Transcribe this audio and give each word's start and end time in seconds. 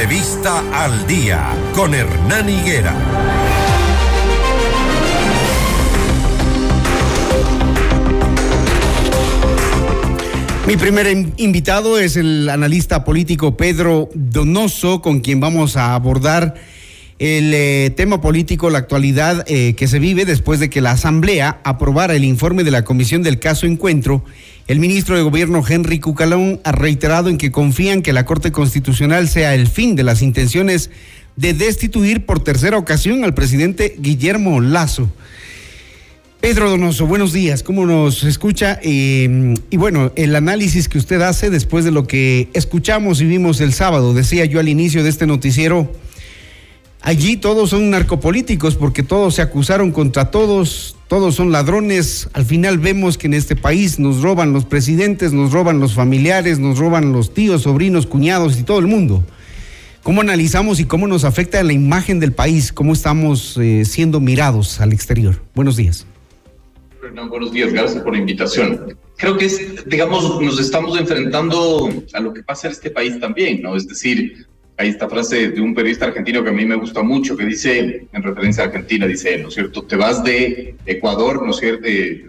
Entrevista 0.00 0.64
al 0.72 1.06
día 1.06 1.50
con 1.74 1.92
Hernán 1.92 2.48
Higuera. 2.48 2.96
Mi 10.66 10.78
primer 10.78 11.06
invitado 11.36 11.98
es 11.98 12.16
el 12.16 12.48
analista 12.48 13.04
político 13.04 13.58
Pedro 13.58 14.08
Donoso, 14.14 15.02
con 15.02 15.20
quien 15.20 15.38
vamos 15.38 15.76
a 15.76 15.94
abordar 15.94 16.54
el 17.20 17.52
eh, 17.52 17.92
tema 17.94 18.22
político, 18.22 18.70
la 18.70 18.78
actualidad 18.78 19.44
eh, 19.46 19.74
que 19.74 19.86
se 19.88 19.98
vive 19.98 20.24
después 20.24 20.58
de 20.58 20.70
que 20.70 20.80
la 20.80 20.92
Asamblea 20.92 21.60
aprobara 21.64 22.14
el 22.14 22.24
informe 22.24 22.64
de 22.64 22.70
la 22.70 22.82
Comisión 22.82 23.22
del 23.22 23.38
Caso 23.38 23.66
Encuentro. 23.66 24.24
El 24.66 24.80
ministro 24.80 25.16
de 25.16 25.22
Gobierno 25.22 25.62
Henry 25.68 26.00
Cucalón 26.00 26.60
ha 26.64 26.72
reiterado 26.72 27.28
en 27.28 27.36
que 27.36 27.52
confían 27.52 28.00
que 28.00 28.14
la 28.14 28.24
Corte 28.24 28.52
Constitucional 28.52 29.28
sea 29.28 29.54
el 29.54 29.66
fin 29.68 29.96
de 29.96 30.02
las 30.02 30.22
intenciones 30.22 30.90
de 31.36 31.52
destituir 31.52 32.24
por 32.24 32.42
tercera 32.42 32.78
ocasión 32.78 33.22
al 33.22 33.34
presidente 33.34 33.96
Guillermo 33.98 34.62
Lazo. 34.62 35.12
Pedro 36.40 36.70
Donoso, 36.70 37.06
buenos 37.06 37.34
días, 37.34 37.62
¿cómo 37.62 37.84
nos 37.84 38.24
escucha? 38.24 38.80
Em, 38.82 39.56
y 39.68 39.76
bueno, 39.76 40.10
el 40.16 40.34
análisis 40.34 40.88
que 40.88 40.96
usted 40.96 41.20
hace 41.20 41.50
después 41.50 41.84
de 41.84 41.90
lo 41.90 42.06
que 42.06 42.48
escuchamos 42.54 43.20
y 43.20 43.26
vimos 43.26 43.60
el 43.60 43.74
sábado, 43.74 44.14
decía 44.14 44.46
yo 44.46 44.58
al 44.58 44.70
inicio 44.70 45.02
de 45.02 45.10
este 45.10 45.26
noticiero, 45.26 45.92
allí 47.02 47.36
todos 47.36 47.70
son 47.70 47.90
narcopolíticos 47.90 48.76
porque 48.76 49.02
todos 49.02 49.34
se 49.34 49.42
acusaron 49.42 49.92
contra 49.92 50.30
todos, 50.30 50.96
todos 51.08 51.34
son 51.34 51.52
ladrones, 51.52 52.28
al 52.32 52.44
final 52.44 52.78
vemos 52.78 53.18
que 53.18 53.26
en 53.26 53.34
este 53.34 53.56
país 53.56 53.98
nos 53.98 54.22
roban 54.22 54.52
los 54.52 54.64
presidentes, 54.64 55.32
nos 55.32 55.52
roban 55.52 55.80
los 55.80 55.94
familiares, 55.94 56.58
nos 56.58 56.78
roban 56.78 57.12
los 57.12 57.34
tíos, 57.34 57.62
sobrinos, 57.62 58.06
cuñados 58.06 58.58
y 58.58 58.62
todo 58.62 58.78
el 58.78 58.86
mundo. 58.86 59.24
¿Cómo 60.02 60.22
analizamos 60.22 60.80
y 60.80 60.86
cómo 60.86 61.06
nos 61.06 61.24
afecta 61.24 61.62
la 61.62 61.72
imagen 61.74 62.20
del 62.20 62.32
país? 62.32 62.72
¿Cómo 62.72 62.94
estamos 62.94 63.58
eh, 63.58 63.84
siendo 63.84 64.18
mirados 64.18 64.80
al 64.80 64.92
exterior? 64.92 65.42
Buenos 65.54 65.76
días 65.76 66.06
buenos 67.28 67.52
días, 67.52 67.72
gracias 67.72 68.02
por 68.02 68.12
la 68.12 68.18
invitación. 68.18 68.96
Creo 69.16 69.36
que 69.36 69.46
es, 69.46 69.84
digamos, 69.86 70.40
nos 70.40 70.58
estamos 70.60 70.98
enfrentando 70.98 71.90
a 72.12 72.20
lo 72.20 72.32
que 72.32 72.42
pasa 72.42 72.68
en 72.68 72.72
este 72.72 72.90
país 72.90 73.18
también, 73.20 73.62
¿no? 73.62 73.76
Es 73.76 73.86
decir, 73.86 74.46
hay 74.80 74.88
esta 74.88 75.10
frase 75.10 75.50
de 75.50 75.60
un 75.60 75.74
periodista 75.74 76.06
argentino 76.06 76.42
que 76.42 76.48
a 76.48 76.54
mí 76.54 76.64
me 76.64 76.74
gusta 76.74 77.02
mucho, 77.02 77.36
que 77.36 77.44
dice, 77.44 78.08
en 78.10 78.22
referencia 78.22 78.64
a 78.64 78.66
Argentina, 78.68 79.06
dice, 79.06 79.36
¿no 79.36 79.48
es 79.48 79.54
cierto? 79.54 79.82
Te 79.82 79.94
vas 79.94 80.24
de 80.24 80.74
Ecuador, 80.86 81.44
¿no 81.44 81.50
es 81.50 81.58
cierto? 81.58 81.82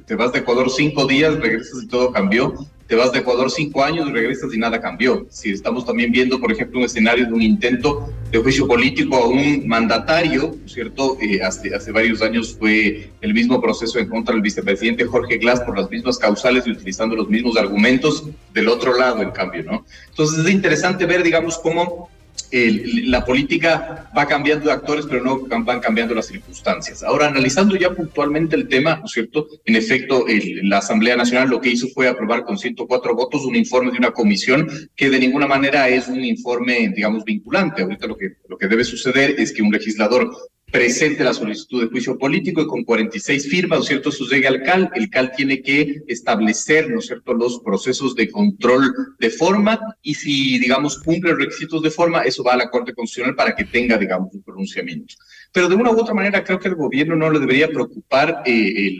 Te 0.05 0.15
vas 0.15 0.33
de 0.33 0.39
Ecuador 0.39 0.69
cinco 0.69 1.05
días, 1.07 1.39
regresas 1.39 1.81
y 1.83 1.87
todo 1.87 2.11
cambió 2.11 2.53
te 2.91 2.97
vas 2.97 3.13
de 3.13 3.19
Ecuador 3.19 3.49
cinco 3.49 3.85
años 3.85 4.11
regresas 4.11 4.53
y 4.53 4.57
nada 4.57 4.81
cambió. 4.81 5.25
Si 5.29 5.49
estamos 5.49 5.85
también 5.85 6.11
viendo, 6.11 6.41
por 6.41 6.51
ejemplo, 6.51 6.77
un 6.77 6.83
escenario 6.83 7.25
de 7.25 7.31
un 7.31 7.41
intento 7.41 8.11
de 8.29 8.37
juicio 8.39 8.67
político 8.67 9.15
a 9.15 9.27
un 9.27 9.65
mandatario, 9.65 10.57
¿cierto? 10.65 11.17
Eh, 11.21 11.41
hace, 11.41 11.73
hace 11.73 11.93
varios 11.93 12.21
años 12.21 12.53
fue 12.59 13.11
el 13.21 13.33
mismo 13.33 13.61
proceso 13.61 13.97
en 13.97 14.09
contra 14.09 14.33
del 14.33 14.41
vicepresidente 14.41 15.05
Jorge 15.05 15.37
Glass 15.37 15.61
por 15.61 15.79
las 15.79 15.89
mismas 15.89 16.17
causales 16.17 16.67
y 16.67 16.71
utilizando 16.71 17.15
los 17.15 17.29
mismos 17.29 17.55
argumentos 17.55 18.25
del 18.53 18.67
otro 18.67 18.97
lado, 18.97 19.21
en 19.21 19.31
cambio, 19.31 19.63
¿no? 19.63 19.85
Entonces 20.09 20.45
es 20.45 20.51
interesante 20.51 21.05
ver, 21.05 21.23
digamos, 21.23 21.59
cómo 21.59 22.09
la 22.51 23.23
política 23.23 24.09
va 24.15 24.27
cambiando 24.27 24.65
de 24.65 24.73
actores, 24.73 25.05
pero 25.05 25.23
no 25.23 25.41
van 25.63 25.79
cambiando 25.79 26.13
las 26.13 26.27
circunstancias. 26.27 27.03
Ahora, 27.03 27.27
analizando 27.27 27.75
ya 27.75 27.91
puntualmente 27.91 28.55
el 28.55 28.67
tema, 28.67 28.97
¿no 28.97 29.05
es 29.05 29.11
cierto? 29.11 29.47
En 29.65 29.75
efecto, 29.75 30.25
la 30.63 30.79
Asamblea 30.79 31.15
Nacional 31.15 31.49
lo 31.49 31.61
que 31.61 31.69
hizo 31.69 31.87
fue 31.89 32.07
aprobar 32.07 32.43
con 32.43 32.57
104 32.57 33.15
votos 33.15 33.45
un 33.45 33.55
informe 33.55 33.91
de 33.91 33.97
una 33.97 34.11
comisión 34.11 34.69
que 34.95 35.09
de 35.09 35.19
ninguna 35.19 35.47
manera 35.47 35.87
es 35.87 36.07
un 36.07 36.23
informe, 36.23 36.91
digamos, 36.95 37.23
vinculante. 37.23 37.83
Ahorita 37.83 38.07
lo 38.07 38.17
que, 38.17 38.33
lo 38.47 38.57
que 38.57 38.67
debe 38.67 38.83
suceder 38.83 39.35
es 39.39 39.53
que 39.53 39.61
un 39.61 39.71
legislador 39.71 40.29
presente 40.71 41.23
la 41.23 41.33
solicitud 41.33 41.83
de 41.83 41.89
juicio 41.89 42.17
político 42.17 42.61
y 42.61 42.67
con 42.67 42.83
46 42.83 43.49
firmas, 43.49 43.79
¿no 43.79 43.83
es 43.83 43.87
cierto? 43.89 44.09
Eso 44.09 44.25
llega 44.25 44.49
al 44.49 44.63
CAL, 44.63 44.89
el 44.95 45.09
CAL 45.09 45.31
tiene 45.35 45.61
que 45.61 46.01
establecer, 46.07 46.89
¿no 46.89 46.99
es 46.99 47.07
cierto?, 47.07 47.33
los 47.33 47.59
procesos 47.59 48.15
de 48.15 48.31
control 48.31 48.93
de 49.19 49.29
forma 49.29 49.79
y 50.01 50.13
si, 50.15 50.59
digamos, 50.59 50.99
cumple 50.99 51.35
requisitos 51.35 51.81
de 51.81 51.91
forma, 51.91 52.21
eso 52.21 52.43
va 52.43 52.53
a 52.53 52.57
la 52.57 52.69
Corte 52.69 52.93
Constitucional 52.93 53.35
para 53.35 53.55
que 53.55 53.65
tenga, 53.65 53.97
digamos, 53.97 54.33
un 54.33 54.41
pronunciamiento. 54.41 55.15
Pero 55.53 55.67
de 55.67 55.75
una 55.75 55.91
u 55.91 55.99
otra 55.99 56.13
manera 56.13 56.43
creo 56.43 56.59
que 56.59 56.69
el 56.69 56.75
gobierno 56.75 57.15
no 57.15 57.29
le 57.29 57.39
debería 57.39 57.67
preocupar 57.67 58.41
eh, 58.45 58.95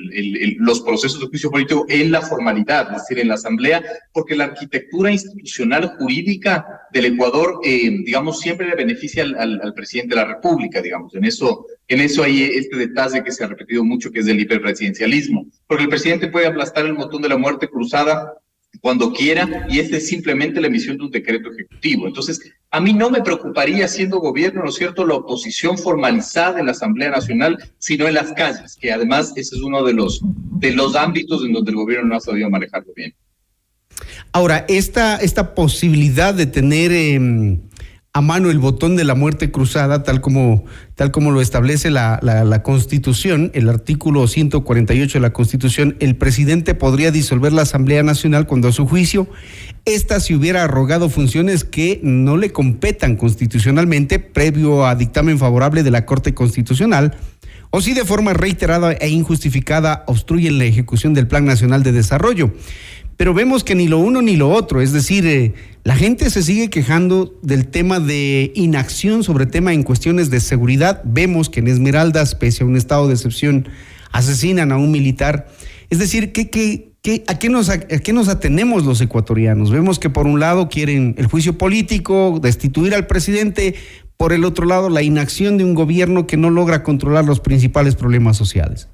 los 0.58 0.82
procesos 0.82 1.22
de 1.22 1.28
juicio 1.28 1.50
político 1.50 1.86
en 1.88 2.12
la 2.12 2.22
formalidad, 2.22 2.92
es 2.92 3.02
decir, 3.04 3.20
en 3.20 3.30
la 3.30 3.36
Asamblea, 3.36 3.82
porque 4.12 4.36
la 4.36 4.46
arquitectura 4.46 5.12
institucional 5.12 5.96
jurídica 5.98 6.82
del 6.92 7.06
Ecuador, 7.06 7.62
eh, 7.64 7.90
digamos, 8.04 8.40
siempre 8.40 8.68
le 8.68 8.76
beneficia 8.76 9.24
al, 9.24 9.62
al 9.62 9.74
presidente 9.74 10.16
de 10.16 10.22
la 10.22 10.28
República, 10.28 10.82
digamos, 10.82 11.16
en 11.16 11.26
eso 11.26 11.66
en 11.92 12.00
eso 12.00 12.24
hay 12.24 12.44
este 12.44 12.78
detalle 12.78 13.22
que 13.22 13.34
se 13.34 13.44
ha 13.44 13.48
repetido 13.48 13.84
mucho, 13.84 14.12
que 14.12 14.22
es 14.22 14.28
el 14.28 14.40
hiperpresidencialismo, 14.40 15.48
porque 15.68 15.84
el 15.84 15.90
presidente 15.90 16.30
puede 16.30 16.48
aplastar 16.48 16.86
el 16.86 16.94
botón 16.94 17.22
de 17.22 17.28
la 17.28 17.38
muerte 17.38 17.68
cruzada 17.68 18.34
cuando 18.80 19.12
quiera 19.12 19.68
y 19.70 19.80
esta 19.80 19.98
es 19.98 20.08
simplemente 20.08 20.62
la 20.62 20.68
emisión 20.68 20.98
de 20.98 21.04
un 21.04 21.12
decreto 21.12 21.52
ejecutivo. 21.52 22.08
Entonces, 22.08 22.42
a 22.72 22.80
mí 22.80 22.94
no 22.94 23.10
me 23.10 23.22
preocuparía 23.22 23.88
siendo 23.88 24.20
gobierno, 24.20 24.64
¿no 24.64 24.70
es 24.70 24.76
cierto?, 24.76 25.06
la 25.06 25.16
oposición 25.16 25.78
formalizada 25.78 26.60
en 26.60 26.68
la 26.68 26.72
Asamblea 26.72 27.10
Nacional, 27.10 27.58
sino 27.80 28.08
en 28.08 28.14
las 28.14 28.32
calles, 28.32 28.78
que 28.80 28.92
además 28.92 29.34
ese 29.36 29.56
es 29.56 29.62
uno 29.62 29.84
de 29.84 29.94
los, 29.94 30.22
de 30.24 30.72
los 30.72 30.96
ámbitos 30.96 31.44
en 31.44 31.54
donde 31.54 31.72
el 31.72 31.78
gobierno 31.78 32.08
no 32.08 32.16
ha 32.16 32.22
sabido 32.22 32.50
manejarlo 32.50 32.94
bien. 32.96 33.14
Ahora, 34.32 34.66
esta, 34.70 35.18
esta 35.18 35.54
posibilidad 35.54 36.34
de 36.34 36.46
tener... 36.46 36.92
Em, 36.92 37.62
a 38.14 38.20
mano 38.20 38.50
el 38.50 38.60
botón 38.60 38.98
de 38.98 39.06
la 39.06 39.16
muerte 39.16 39.52
cruzada, 39.52 40.04
tal 40.04 40.20
como, 40.20 40.66
tal 40.96 41.12
como 41.12 41.32
lo 41.32 41.40
establece 41.40 41.90
la, 41.90 42.20
la, 42.22 42.62
Constitución, 42.62 43.52
el 43.54 43.70
artículo 43.70 44.28
148 44.28 45.18
de 45.18 45.22
la 45.22 45.32
Constitución, 45.32 45.96
el 46.02 46.18
presidente 46.18 46.76
podría 46.76 47.12
disolver 47.12 47.54
la 47.54 47.62
Asamblea 47.62 48.04
Nacional 48.04 48.48
cuando 48.48 48.68
a 48.68 48.74
su 48.74 48.86
juicio 48.86 49.30
ésta 49.86 50.20
se 50.20 50.36
hubiera 50.36 50.64
arrogado 50.64 51.10
funciones 51.10 51.64
que 51.64 52.02
no 52.04 52.36
le 52.36 52.52
competan 52.52 53.16
constitucionalmente 53.16 54.20
previo 54.20 54.86
a 54.86 54.96
dictamen 54.96 55.40
favorable 55.40 55.82
de 55.82 55.92
la 55.92 56.06
Corte 56.06 56.34
Constitucional 56.34 57.16
o 57.70 57.80
si 57.80 57.94
de 57.94 58.04
forma 58.04 58.34
reiterada 58.34 58.92
e 58.92 59.08
injustificada 59.08 60.04
obstruyen 60.06 60.58
la 60.58 60.66
ejecución 60.66 61.14
del 61.14 61.28
Plan 61.28 61.46
Nacional 61.46 61.82
de 61.84 61.94
Desarrollo 61.94 62.52
pero 63.22 63.36
vemos 63.36 63.64
que 63.64 63.76
ni 63.76 63.88
lo 63.88 64.00
uno 64.00 64.24
ni 64.24 64.36
lo 64.36 64.50
otro, 64.50 64.82
es 64.82 64.94
decir, 64.94 65.28
eh, 65.28 65.54
la 65.84 65.96
gente 65.96 66.32
se 66.32 66.42
sigue 66.42 66.72
quejando 66.72 67.38
del 67.44 67.68
tema 67.68 68.00
de 68.00 68.52
inacción 68.56 69.24
sobre 69.24 69.46
tema 69.46 69.74
en 69.74 69.84
cuestiones 69.84 70.32
de 70.32 70.40
seguridad. 70.40 71.04
Vemos 71.04 71.48
que 71.48 71.60
en 71.60 71.68
Esmeraldas, 71.68 72.34
pese 72.34 72.64
a 72.64 72.66
un 72.66 72.76
estado 72.76 73.08
de 73.08 73.14
excepción, 73.14 73.68
asesinan 74.12 74.72
a 74.72 74.78
un 74.78 74.90
militar. 74.90 75.48
Es 75.92 76.00
decir, 76.00 76.32
¿qué, 76.32 76.50
qué, 76.50 76.94
qué, 77.04 77.24
a, 77.28 77.38
qué 77.38 77.50
nos, 77.50 77.70
¿a 77.70 77.78
qué 77.78 78.12
nos 78.12 78.28
atenemos 78.28 78.86
los 78.86 79.00
ecuatorianos? 79.02 79.70
Vemos 79.70 80.00
que 80.00 80.10
por 80.10 80.26
un 80.26 80.40
lado 80.40 80.68
quieren 80.68 81.14
el 81.20 81.28
juicio 81.28 81.60
político, 81.60 82.40
destituir 82.42 82.96
al 82.96 83.06
presidente, 83.06 83.76
por 84.18 84.34
el 84.34 84.44
otro 84.46 84.66
lado 84.66 84.90
la 84.90 85.04
inacción 85.04 85.60
de 85.60 85.64
un 85.64 85.76
gobierno 85.76 86.26
que 86.26 86.38
no 86.38 86.50
logra 86.50 86.82
controlar 86.82 87.26
los 87.26 87.40
principales 87.40 87.94
problemas 87.94 88.36
sociales. 88.36 88.88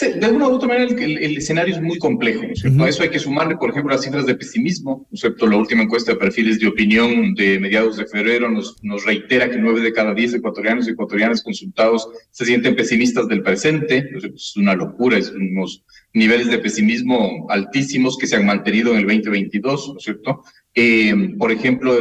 Sí, 0.00 0.12
de 0.12 0.28
una 0.28 0.46
u 0.46 0.52
otra 0.52 0.68
manera 0.68 0.94
el, 0.96 1.36
escenario 1.38 1.74
es 1.74 1.82
muy 1.82 1.98
complejo, 1.98 2.44
¿no 2.44 2.52
es 2.52 2.60
cierto? 2.60 2.84
A 2.84 2.88
eso 2.88 3.02
hay 3.02 3.08
que 3.08 3.18
sumarle, 3.18 3.56
por 3.56 3.70
ejemplo, 3.70 3.92
las 3.92 4.04
cifras 4.04 4.26
de 4.26 4.36
pesimismo, 4.36 5.08
¿no 5.10 5.12
es 5.12 5.18
cierto? 5.18 5.48
La 5.48 5.56
última 5.56 5.82
encuesta 5.82 6.12
de 6.12 6.18
perfiles 6.18 6.60
de 6.60 6.68
opinión 6.68 7.34
de 7.34 7.58
mediados 7.58 7.96
de 7.96 8.06
febrero 8.06 8.48
nos, 8.48 8.76
nos 8.84 9.04
reitera 9.04 9.50
que 9.50 9.58
nueve 9.58 9.80
de 9.80 9.92
cada 9.92 10.14
diez 10.14 10.32
ecuatorianos 10.32 10.86
y 10.86 10.92
ecuatorianas 10.92 11.42
consultados 11.42 12.08
se 12.30 12.44
sienten 12.44 12.76
pesimistas 12.76 13.26
del 13.26 13.42
presente, 13.42 14.08
es 14.36 14.56
una 14.56 14.76
locura, 14.76 15.18
es 15.18 15.32
unos 15.32 15.82
niveles 16.12 16.48
de 16.48 16.58
pesimismo 16.58 17.48
altísimos 17.50 18.16
que 18.18 18.28
se 18.28 18.36
han 18.36 18.46
mantenido 18.46 18.92
en 18.92 18.98
el 18.98 19.06
2022, 19.06 19.88
¿no 19.88 19.98
es 19.98 20.04
cierto? 20.04 20.44
Eh, 20.80 21.34
por 21.36 21.50
ejemplo, 21.50 21.98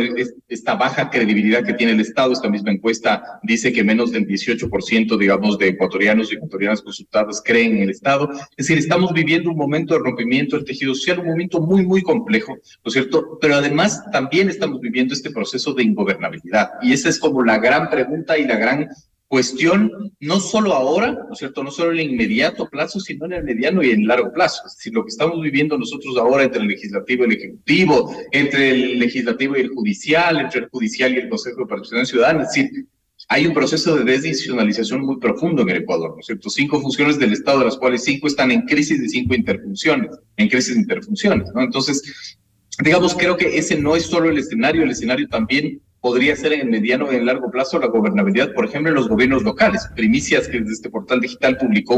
esta 0.48 0.76
baja 0.76 1.10
credibilidad 1.10 1.66
que 1.66 1.74
tiene 1.74 1.94
el 1.94 2.00
Estado, 2.00 2.32
esta 2.32 2.48
misma 2.48 2.70
encuesta 2.72 3.40
dice 3.42 3.74
que 3.74 3.84
menos 3.84 4.12
del 4.12 4.28
18%, 4.28 5.18
digamos, 5.18 5.58
de 5.58 5.70
ecuatorianos 5.70 6.32
y 6.32 6.36
ecuatorianas 6.36 6.84
consultadas 6.84 7.42
creen 7.44 7.78
en 7.78 7.82
el 7.82 7.90
Estado. 7.90 8.30
Es 8.56 8.68
decir, 8.68 8.78
estamos 8.78 9.14
viviendo 9.14 9.50
un 9.50 9.58
momento 9.58 9.96
de 9.96 10.02
rompimiento 10.02 10.58
del 10.58 10.66
tejido 10.66 10.94
social, 10.94 11.22
un 11.22 11.26
momento 11.26 11.60
muy, 11.60 11.88
muy 11.88 12.04
complejo, 12.04 12.54
¿no 12.54 12.84
es 12.86 12.94
cierto? 12.94 13.40
Pero 13.42 13.56
además 13.56 14.04
también 14.12 14.48
estamos 14.48 14.80
viviendo 14.80 15.16
este 15.16 15.32
proceso 15.32 15.74
de 15.74 15.82
ingobernabilidad. 15.82 16.70
Y 16.84 16.94
esa 16.94 17.10
es 17.10 17.18
como 17.18 17.44
la 17.44 17.58
gran 17.58 17.90
pregunta 17.90 18.38
y 18.38 18.46
la 18.46 18.58
gran 18.58 18.90
cuestión 19.28 19.92
no 20.20 20.40
solo 20.40 20.74
ahora, 20.74 21.12
¿no 21.12 21.34
es 21.34 21.40
cierto? 21.40 21.64
No 21.64 21.72
solo 21.72 21.92
en 21.92 22.00
el 22.00 22.12
inmediato 22.12 22.68
plazo, 22.70 23.00
sino 23.00 23.26
en 23.26 23.34
el 23.34 23.44
mediano 23.44 23.84
y 23.84 23.92
en 23.92 24.02
el 24.02 24.08
largo 24.08 24.32
plazo. 24.32 24.64
Es 24.66 24.78
decir, 24.78 24.94
lo 24.94 25.04
que 25.04 25.10
estamos 25.10 25.42
viviendo 25.42 25.78
nosotros 25.78 26.18
ahora 26.18 26.44
entre 26.44 26.62
el 26.62 26.68
legislativo 26.68 27.24
y 27.24 27.28
el 27.28 27.34
ejecutivo, 27.34 28.16
entre 28.32 28.72
el 28.72 29.00
legislativo 29.00 29.58
y 29.58 29.62
el 29.62 29.70
judicial, 29.70 30.40
entre 30.40 30.62
el 30.62 30.70
judicial 30.70 31.14
y 31.14 31.18
el 31.18 31.30
Consejo 31.30 31.62
de 31.62 31.68
Participación 31.68 32.06
Ciudadana, 32.06 32.44
es 32.44 32.54
decir, 32.54 32.88
hay 33.30 33.46
un 33.46 33.54
proceso 33.54 33.96
de 33.98 34.06
desinstitucionalización 34.06 35.02
muy 35.02 35.18
profundo 35.20 35.64
en 35.64 35.70
el 35.70 35.78
Ecuador, 35.78 36.12
¿no 36.12 36.20
es 36.20 36.26
cierto? 36.28 36.50
Cinco 36.50 36.80
funciones 36.80 37.20
del 37.20 37.34
Estado, 37.34 37.60
de 37.60 37.66
las 37.66 37.78
cuales 37.78 38.04
cinco 38.04 38.28
están 38.28 38.52
en 38.52 38.62
crisis 38.62 39.02
de 39.02 39.10
cinco 39.10 39.36
interfunciones, 39.36 40.12
en 40.38 40.48
crisis 40.48 40.76
de 40.76 40.82
interfunciones, 40.82 41.50
¿no? 41.54 41.62
Entonces, 41.62 42.38
digamos, 42.84 43.16
creo 43.16 43.38
que 43.38 43.58
ese 43.58 43.80
no 43.80 43.96
es 43.96 44.06
solo 44.06 44.30
el 44.30 44.38
escenario, 44.38 44.84
el 44.84 44.92
escenario 44.92 45.28
también 45.28 45.82
podría 46.00 46.36
ser 46.36 46.54
en 46.54 46.62
el 46.62 46.70
mediano 46.70 47.12
y 47.12 47.16
en 47.16 47.22
el 47.22 47.26
largo 47.26 47.50
plazo 47.52 47.80
la 47.80 47.88
gobernabilidad, 47.88 48.54
por 48.54 48.66
ejemplo, 48.66 48.90
en 48.90 48.96
los 48.96 49.10
gobiernos 49.10 49.44
locales. 49.44 49.88
Primicias, 49.96 50.48
que 50.48 50.60
desde 50.60 50.74
este 50.74 50.90
portal 50.90 51.20
digital 51.20 51.58
publicó 51.58 51.96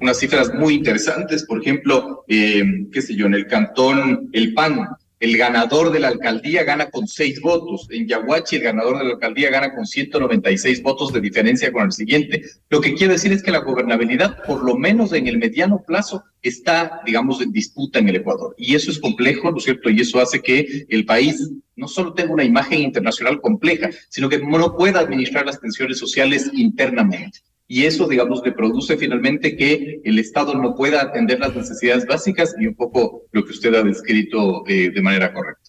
unas 0.00 0.18
cifras 0.18 0.54
muy 0.54 0.74
interesantes, 0.74 1.44
por 1.44 1.60
ejemplo, 1.60 2.24
eh, 2.28 2.86
qué 2.92 3.02
sé 3.02 3.14
yo, 3.16 3.26
en 3.26 3.34
el 3.34 3.46
cantón 3.46 4.30
El 4.32 4.54
Pan, 4.54 4.88
el 5.20 5.36
ganador 5.36 5.92
de 5.92 6.00
la 6.00 6.08
alcaldía 6.08 6.64
gana 6.64 6.90
con 6.90 7.06
seis 7.06 7.40
votos. 7.42 7.86
En 7.90 8.08
Yaguachi, 8.08 8.56
el 8.56 8.62
ganador 8.62 8.98
de 8.98 9.04
la 9.04 9.10
alcaldía 9.10 9.50
gana 9.50 9.74
con 9.74 9.86
196 9.86 10.82
votos 10.82 11.12
de 11.12 11.20
diferencia 11.20 11.70
con 11.70 11.84
el 11.84 11.92
siguiente. 11.92 12.42
Lo 12.70 12.80
que 12.80 12.94
quiero 12.94 13.12
decir 13.12 13.30
es 13.30 13.42
que 13.42 13.50
la 13.50 13.58
gobernabilidad, 13.58 14.42
por 14.44 14.64
lo 14.64 14.76
menos 14.76 15.12
en 15.12 15.26
el 15.26 15.36
mediano 15.36 15.82
plazo, 15.86 16.24
está, 16.42 17.02
digamos, 17.04 17.42
en 17.42 17.52
disputa 17.52 17.98
en 17.98 18.08
el 18.08 18.16
Ecuador. 18.16 18.54
Y 18.56 18.74
eso 18.74 18.90
es 18.90 18.98
complejo, 18.98 19.50
¿no 19.50 19.58
es 19.58 19.64
cierto? 19.64 19.90
Y 19.90 20.00
eso 20.00 20.20
hace 20.20 20.40
que 20.40 20.86
el 20.88 21.04
país 21.04 21.50
no 21.76 21.86
solo 21.86 22.14
tenga 22.14 22.32
una 22.32 22.44
imagen 22.44 22.80
internacional 22.80 23.42
compleja, 23.42 23.90
sino 24.08 24.30
que 24.30 24.38
no 24.38 24.74
pueda 24.74 25.00
administrar 25.00 25.44
las 25.44 25.60
tensiones 25.60 25.98
sociales 25.98 26.50
internamente 26.54 27.40
y 27.72 27.84
eso, 27.84 28.08
digamos, 28.08 28.42
le 28.44 28.50
produce 28.50 28.96
finalmente 28.96 29.56
que 29.56 30.00
el 30.02 30.18
Estado 30.18 30.54
no 30.54 30.74
pueda 30.74 31.02
atender 31.02 31.38
las 31.38 31.54
necesidades 31.54 32.04
básicas 32.04 32.52
y 32.58 32.66
un 32.66 32.74
poco 32.74 33.22
lo 33.30 33.44
que 33.44 33.52
usted 33.52 33.72
ha 33.76 33.84
descrito 33.84 34.64
eh, 34.66 34.90
de 34.92 35.00
manera 35.00 35.32
correcta. 35.32 35.62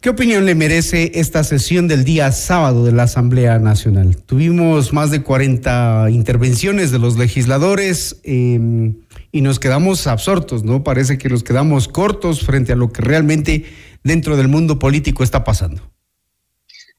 ¿Qué 0.00 0.08
opinión 0.08 0.46
le 0.46 0.54
merece 0.54 1.12
esta 1.16 1.44
sesión 1.44 1.86
del 1.86 2.04
día 2.04 2.32
sábado 2.32 2.86
de 2.86 2.92
la 2.92 3.02
Asamblea 3.02 3.58
Nacional? 3.58 4.16
Tuvimos 4.24 4.94
más 4.94 5.10
de 5.10 5.22
40 5.22 6.08
intervenciones 6.10 6.90
de 6.90 6.98
los 6.98 7.18
legisladores 7.18 8.18
em, 8.24 8.94
y 9.32 9.42
nos 9.42 9.60
quedamos 9.60 10.06
absortos, 10.06 10.64
¿no? 10.64 10.82
Parece 10.82 11.18
que 11.18 11.28
nos 11.28 11.44
quedamos 11.44 11.88
cortos 11.88 12.40
frente 12.40 12.72
a 12.72 12.76
lo 12.76 12.90
que 12.90 13.02
realmente 13.02 13.66
dentro 14.02 14.38
del 14.38 14.48
mundo 14.48 14.78
político 14.78 15.24
está 15.24 15.44
pasando 15.44 15.92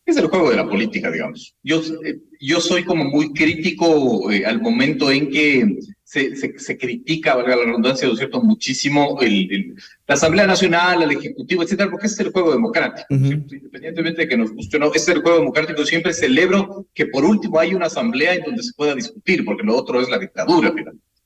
es 0.06 0.18
el 0.18 0.28
juego 0.28 0.50
de 0.50 0.58
la 0.58 0.68
política, 0.68 1.10
digamos. 1.10 1.56
Yo, 1.64 1.82
eh, 2.06 2.20
yo 2.40 2.60
soy 2.60 2.84
como 2.84 3.06
muy 3.06 3.32
crítico 3.34 4.32
eh, 4.32 4.46
al 4.46 4.62
momento 4.62 5.10
en 5.10 5.30
que 5.30 5.78
se, 6.04 6.36
se, 6.36 6.78
critica, 6.78 7.34
valga 7.36 7.56
la 7.56 7.66
redundancia, 7.66 8.08
¿no 8.08 8.14
es 8.14 8.20
cierto?, 8.20 8.42
muchísimo 8.42 9.18
el, 9.22 9.76
la 10.06 10.14
Asamblea 10.14 10.46
Nacional, 10.46 11.02
el 11.02 11.18
Ejecutivo, 11.18 11.64
etcétera, 11.64 11.90
porque 11.90 12.06
ese 12.06 12.22
es 12.22 12.28
el 12.28 12.32
juego 12.32 12.52
democrático. 12.52 13.08
Independientemente 13.10 14.22
de 14.22 14.28
que 14.28 14.38
nos 14.38 14.52
guste 14.52 14.78
o 14.78 14.80
no, 14.80 14.94
ese 14.94 15.12
es 15.12 15.18
el 15.18 15.24
juego 15.24 15.40
democrático. 15.40 15.84
Siempre 15.86 16.14
celebro 16.14 16.86
que 16.94 17.08
por 17.08 17.26
último 17.26 17.60
hay 17.60 17.74
una 17.74 17.88
asamblea 17.88 18.36
en 18.36 18.44
donde 18.44 18.62
se 18.62 18.74
pueda 18.74 18.94
discutir, 18.94 19.44
porque 19.44 19.64
lo 19.64 19.76
otro 19.76 20.02
es 20.02 20.10
la 20.10 20.20
dictadura, 20.20 20.72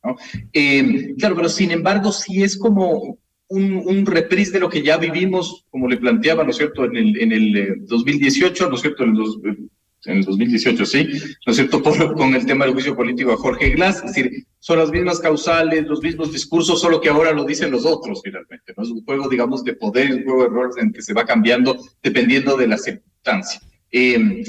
¿no? 0.03 0.15
Eh, 0.53 1.15
claro, 1.17 1.35
pero 1.35 1.49
sin 1.49 1.71
embargo, 1.71 2.13
sí 2.13 2.41
es 2.41 2.57
como 2.57 3.17
un, 3.49 3.73
un 3.85 4.05
reprise 4.05 4.51
de 4.51 4.59
lo 4.59 4.69
que 4.69 4.81
ya 4.81 4.97
vivimos, 4.97 5.65
como 5.69 5.87
le 5.87 5.97
planteaba, 5.97 6.43
¿no 6.43 6.51
es 6.51 6.57
cierto?, 6.57 6.85
en 6.85 6.95
el, 6.95 7.21
en 7.21 7.31
el 7.31 7.85
2018, 7.85 8.65
eh, 8.65 8.69
¿no 8.69 8.75
es 8.75 8.81
cierto?, 8.81 9.03
en, 9.03 9.17
los, 9.17 9.39
en 10.05 10.17
el 10.17 10.23
2018, 10.25 10.85
sí, 10.85 11.07
¿no 11.45 11.51
es 11.51 11.55
cierto?, 11.55 11.81
con 11.81 12.35
el 12.35 12.45
tema 12.45 12.65
del 12.65 12.73
juicio 12.73 12.95
político 12.95 13.31
a 13.31 13.37
Jorge 13.37 13.71
Glass, 13.71 13.97
es 13.97 14.13
decir, 14.13 14.45
son 14.59 14.79
las 14.79 14.91
mismas 14.91 15.19
causales, 15.19 15.87
los 15.87 16.01
mismos 16.01 16.31
discursos, 16.31 16.81
solo 16.81 16.99
que 16.99 17.09
ahora 17.09 17.31
lo 17.31 17.45
dicen 17.45 17.71
los 17.71 17.85
otros, 17.85 18.21
finalmente, 18.23 18.73
¿no? 18.75 18.83
Es 18.83 18.89
un 18.89 19.03
juego, 19.05 19.29
digamos, 19.29 19.63
de 19.63 19.73
poder, 19.73 20.13
un 20.13 20.23
juego 20.23 20.43
de 20.43 20.49
roles 20.49 20.77
en 20.77 20.91
que 20.91 21.01
se 21.01 21.13
va 21.13 21.25
cambiando 21.25 21.77
dependiendo 22.03 22.57
de 22.57 22.67
la 22.67 22.77
circunstancia. 22.77 23.61
Eh, 23.91 24.43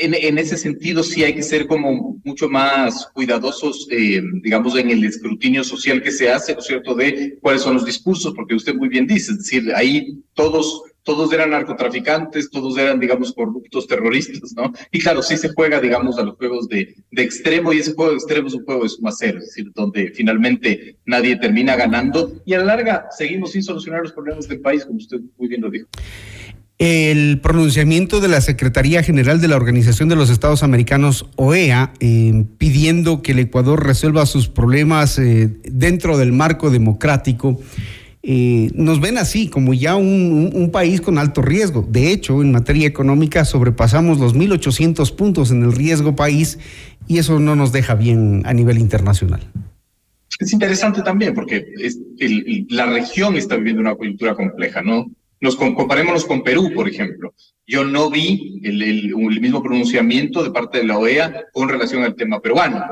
en, 0.00 0.38
ese 0.38 0.56
sentido 0.56 1.02
sí 1.02 1.24
hay 1.24 1.34
que 1.34 1.42
ser 1.42 1.66
como 1.66 2.20
mucho 2.24 2.48
más 2.48 3.08
cuidadosos, 3.12 3.86
eh, 3.90 4.22
digamos, 4.42 4.76
en 4.76 4.90
el 4.90 5.04
escrutinio 5.04 5.64
social 5.64 6.02
que 6.02 6.12
se 6.12 6.30
hace, 6.30 6.54
¿no 6.54 6.60
es 6.60 6.66
cierto?, 6.66 6.94
de 6.94 7.38
cuáles 7.40 7.62
son 7.62 7.74
los 7.74 7.84
discursos, 7.84 8.32
porque 8.34 8.54
usted 8.54 8.74
muy 8.74 8.88
bien 8.88 9.06
dice, 9.06 9.32
es 9.32 9.38
decir, 9.38 9.72
ahí 9.74 10.18
todos, 10.34 10.82
todos 11.02 11.32
eran 11.32 11.50
narcotraficantes, 11.50 12.50
todos 12.50 12.76
eran, 12.78 13.00
digamos, 13.00 13.32
corruptos 13.32 13.86
terroristas, 13.86 14.52
¿no? 14.54 14.72
Y 14.90 15.00
claro, 15.00 15.22
sí 15.22 15.36
se 15.36 15.50
juega, 15.50 15.80
digamos, 15.80 16.18
a 16.18 16.22
los 16.22 16.36
juegos 16.36 16.68
de, 16.68 16.94
de 17.10 17.22
extremo, 17.22 17.72
y 17.72 17.78
ese 17.78 17.94
juego 17.94 18.10
de 18.10 18.16
extremo 18.16 18.48
es 18.48 18.54
un 18.54 18.64
juego 18.64 18.82
de 18.82 18.88
suma 18.88 19.12
cero, 19.12 19.38
es 19.38 19.46
decir, 19.46 19.70
donde 19.74 20.12
finalmente 20.14 20.96
nadie 21.06 21.36
termina 21.36 21.76
ganando, 21.76 22.42
y 22.44 22.54
a 22.54 22.58
la 22.58 22.64
larga 22.64 23.06
seguimos 23.16 23.52
sin 23.52 23.62
solucionar 23.62 24.02
los 24.02 24.12
problemas 24.12 24.48
del 24.48 24.60
país, 24.60 24.84
como 24.84 24.98
usted 24.98 25.20
muy 25.38 25.48
bien 25.48 25.62
lo 25.62 25.70
dijo. 25.70 25.86
El 26.78 27.40
pronunciamiento 27.40 28.20
de 28.20 28.28
la 28.28 28.42
Secretaría 28.42 29.02
General 29.02 29.40
de 29.40 29.48
la 29.48 29.56
Organización 29.56 30.10
de 30.10 30.16
los 30.16 30.28
Estados 30.28 30.62
Americanos, 30.62 31.26
OEA, 31.36 31.94
eh, 32.00 32.44
pidiendo 32.58 33.22
que 33.22 33.32
el 33.32 33.38
Ecuador 33.38 33.86
resuelva 33.86 34.26
sus 34.26 34.48
problemas 34.48 35.18
eh, 35.18 35.56
dentro 35.64 36.18
del 36.18 36.32
marco 36.32 36.68
democrático, 36.68 37.58
eh, 38.22 38.70
nos 38.74 39.00
ven 39.00 39.16
así 39.16 39.48
como 39.48 39.72
ya 39.72 39.96
un, 39.96 40.68
país 40.70 41.00
con 41.00 41.16
alto 41.16 41.40
riesgo. 41.40 41.86
De 41.88 42.12
hecho, 42.12 42.42
en 42.42 42.52
materia 42.52 42.86
económica 42.86 43.46
sobrepasamos 43.46 44.18
los 44.18 44.34
1.800 44.34 45.14
puntos 45.16 45.50
en 45.52 45.62
el 45.62 45.72
riesgo 45.72 46.14
país 46.14 46.58
y 47.08 47.16
eso 47.16 47.40
no 47.40 47.56
nos 47.56 47.72
deja 47.72 47.94
bien 47.94 48.42
a 48.44 48.52
nivel 48.52 48.78
internacional. 48.78 49.40
Es 50.38 50.52
interesante 50.52 51.00
también 51.00 51.32
porque 51.32 51.64
la 52.68 52.84
región 52.84 53.36
está 53.36 53.56
viviendo 53.56 53.80
una 53.80 53.94
cultura 53.94 54.34
compleja, 54.34 54.82
¿no? 54.82 55.06
Nos 55.40 55.56
comparémonos 55.56 56.24
con 56.24 56.42
Perú, 56.42 56.72
por 56.74 56.88
ejemplo. 56.88 57.34
Yo 57.66 57.84
no 57.84 58.10
vi 58.10 58.60
el, 58.64 58.82
el, 58.82 59.40
mismo 59.40 59.62
pronunciamiento 59.62 60.42
de 60.42 60.50
parte 60.50 60.78
de 60.78 60.84
la 60.84 60.98
OEA 60.98 61.44
con 61.52 61.68
relación 61.68 62.02
al 62.04 62.14
tema 62.14 62.40
peruano. 62.40 62.84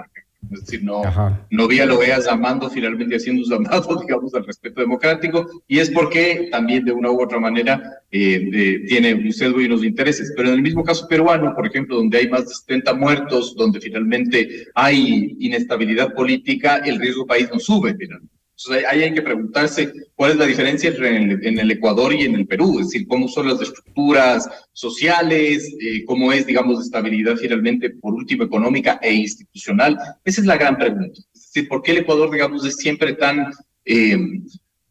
Es 0.53 0.61
decir, 0.61 0.85
no, 0.85 1.03
no 1.51 1.69
vi 1.69 1.81
a 1.81 1.87
la 1.87 1.95
OEA 1.95 2.21
llamando, 2.21 2.69
finalmente 2.69 3.17
haciendo 3.17 3.43
un 3.43 3.51
llamado, 3.51 4.01
digamos, 4.07 4.35
al 4.35 4.45
respeto 4.45 4.81
democrático, 4.81 5.63
y 5.67 5.79
es 5.79 5.91
porque 5.91 6.49
también 6.51 6.85
de 6.85 6.93
una 6.93 7.11
u 7.11 7.23
otra 7.23 7.41
manera 7.41 7.83
eh, 8.11 8.85
tiene 8.87 9.15
un 9.15 9.33
sesgo 9.33 9.61
y 9.61 9.67
unos 9.67 9.85
intereses. 9.85 10.33
Pero 10.37 10.49
en 10.49 10.57
el 10.57 10.63
mismo 10.63 10.85
caso 10.85 11.09
peruano, 11.09 11.55
por 11.55 11.67
ejemplo, 11.67 11.97
donde 11.97 12.19
hay 12.19 12.29
más 12.29 12.49
de 12.49 12.55
70 12.55 12.95
muertos, 12.95 13.55
donde 13.57 13.81
finalmente 13.81 14.67
hay 14.75 15.37
inestabilidad 15.41 16.13
política, 16.15 16.77
el 16.77 16.99
riesgo 16.99 17.27
país 17.27 17.49
no 17.53 17.59
sube 17.59 17.95
finalmente. 17.95 18.34
Entonces 18.57 18.85
ahí 18.89 19.03
hay 19.03 19.13
que 19.13 19.23
preguntarse 19.23 19.93
cuál 20.15 20.33
es 20.33 20.37
la 20.37 20.47
diferencia 20.47 20.89
entre 20.89 21.17
en 21.17 21.59
el, 21.59 21.71
Ecuador 21.73 22.15
y 22.15 22.23
en 22.23 22.37
el 22.37 22.47
Perú, 22.47 22.79
es 22.79 22.87
decir, 22.87 23.07
cómo 23.09 23.27
son 23.27 23.49
las 23.49 23.61
estructuras 23.61 24.49
sociales, 24.73 25.75
eh, 25.81 26.05
cómo 26.05 26.33
es, 26.33 26.47
digamos, 26.47 26.79
la 26.79 26.85
estabilidad 26.85 27.37
finalmente, 27.37 27.91
por 27.91 28.15
último, 28.15 28.45
económica 28.45 29.01
e 29.03 29.13
institucional. 29.13 29.99
Esa 30.25 30.41
es 30.41 30.47
la 30.47 30.57
gran 30.57 30.79
pregunta. 30.79 31.21
Es 31.35 31.53
decir, 31.53 31.69
¿por 31.69 31.83
qué 31.83 31.93
el 31.93 31.99
Ecuador, 31.99 32.31
digamos, 32.31 32.65
es 32.65 32.77
siempre 32.77 33.15
tan 33.15 33.51
eh, 33.85 34.17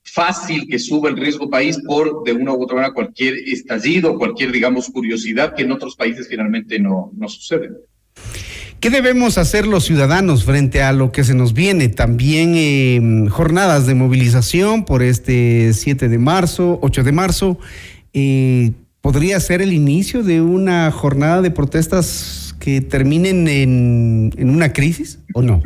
fácil 0.04 0.68
que 0.68 0.78
suba 0.78 1.10
el 1.10 1.18
riesgo 1.18 1.50
país 1.50 1.80
por, 1.88 2.24
de 2.24 2.34
una 2.34 2.54
u 2.54 2.64
otra 2.64 2.76
manera, 2.76 2.94
cualquier 2.94 3.36
estallido, 3.48 4.18
cualquier, 4.18 4.52
digamos, 4.52 4.90
curiosidad 4.90 5.56
que 5.56 5.64
en 5.64 5.72
otros 5.72 5.96
países 5.96 6.28
finalmente 6.28 6.78
no, 6.80 7.12
no 7.16 7.30
sucede? 7.30 7.70
¿Qué 8.84 8.90
debemos 8.90 9.38
hacer 9.38 9.66
los 9.66 9.86
ciudadanos 9.86 10.44
frente 10.44 10.84
a 10.84 10.92
lo 10.92 11.14
que 11.14 11.24
se 11.24 11.34
nos 11.34 11.54
viene? 11.54 11.88
También 11.88 12.54
em, 12.58 13.30
jornadas 13.30 13.88
de 13.88 13.96
movilización 13.96 14.84
por 14.84 15.02
este 15.02 15.72
7 15.72 16.10
de 16.10 16.18
marzo, 16.18 16.80
8 16.82 17.04
de 17.04 17.12
marzo. 17.14 17.58
Eh, 18.12 18.74
¿Podría 19.00 19.40
ser 19.40 19.62
el 19.62 19.72
inicio 19.72 20.22
de 20.22 20.42
una 20.42 20.92
jornada 20.92 21.42
de 21.42 21.50
protestas 21.50 22.58
que 22.60 22.82
terminen 22.82 23.48
en, 23.48 24.50
una 24.50 24.74
crisis 24.74 25.18
o 25.34 25.42
no? 25.42 25.64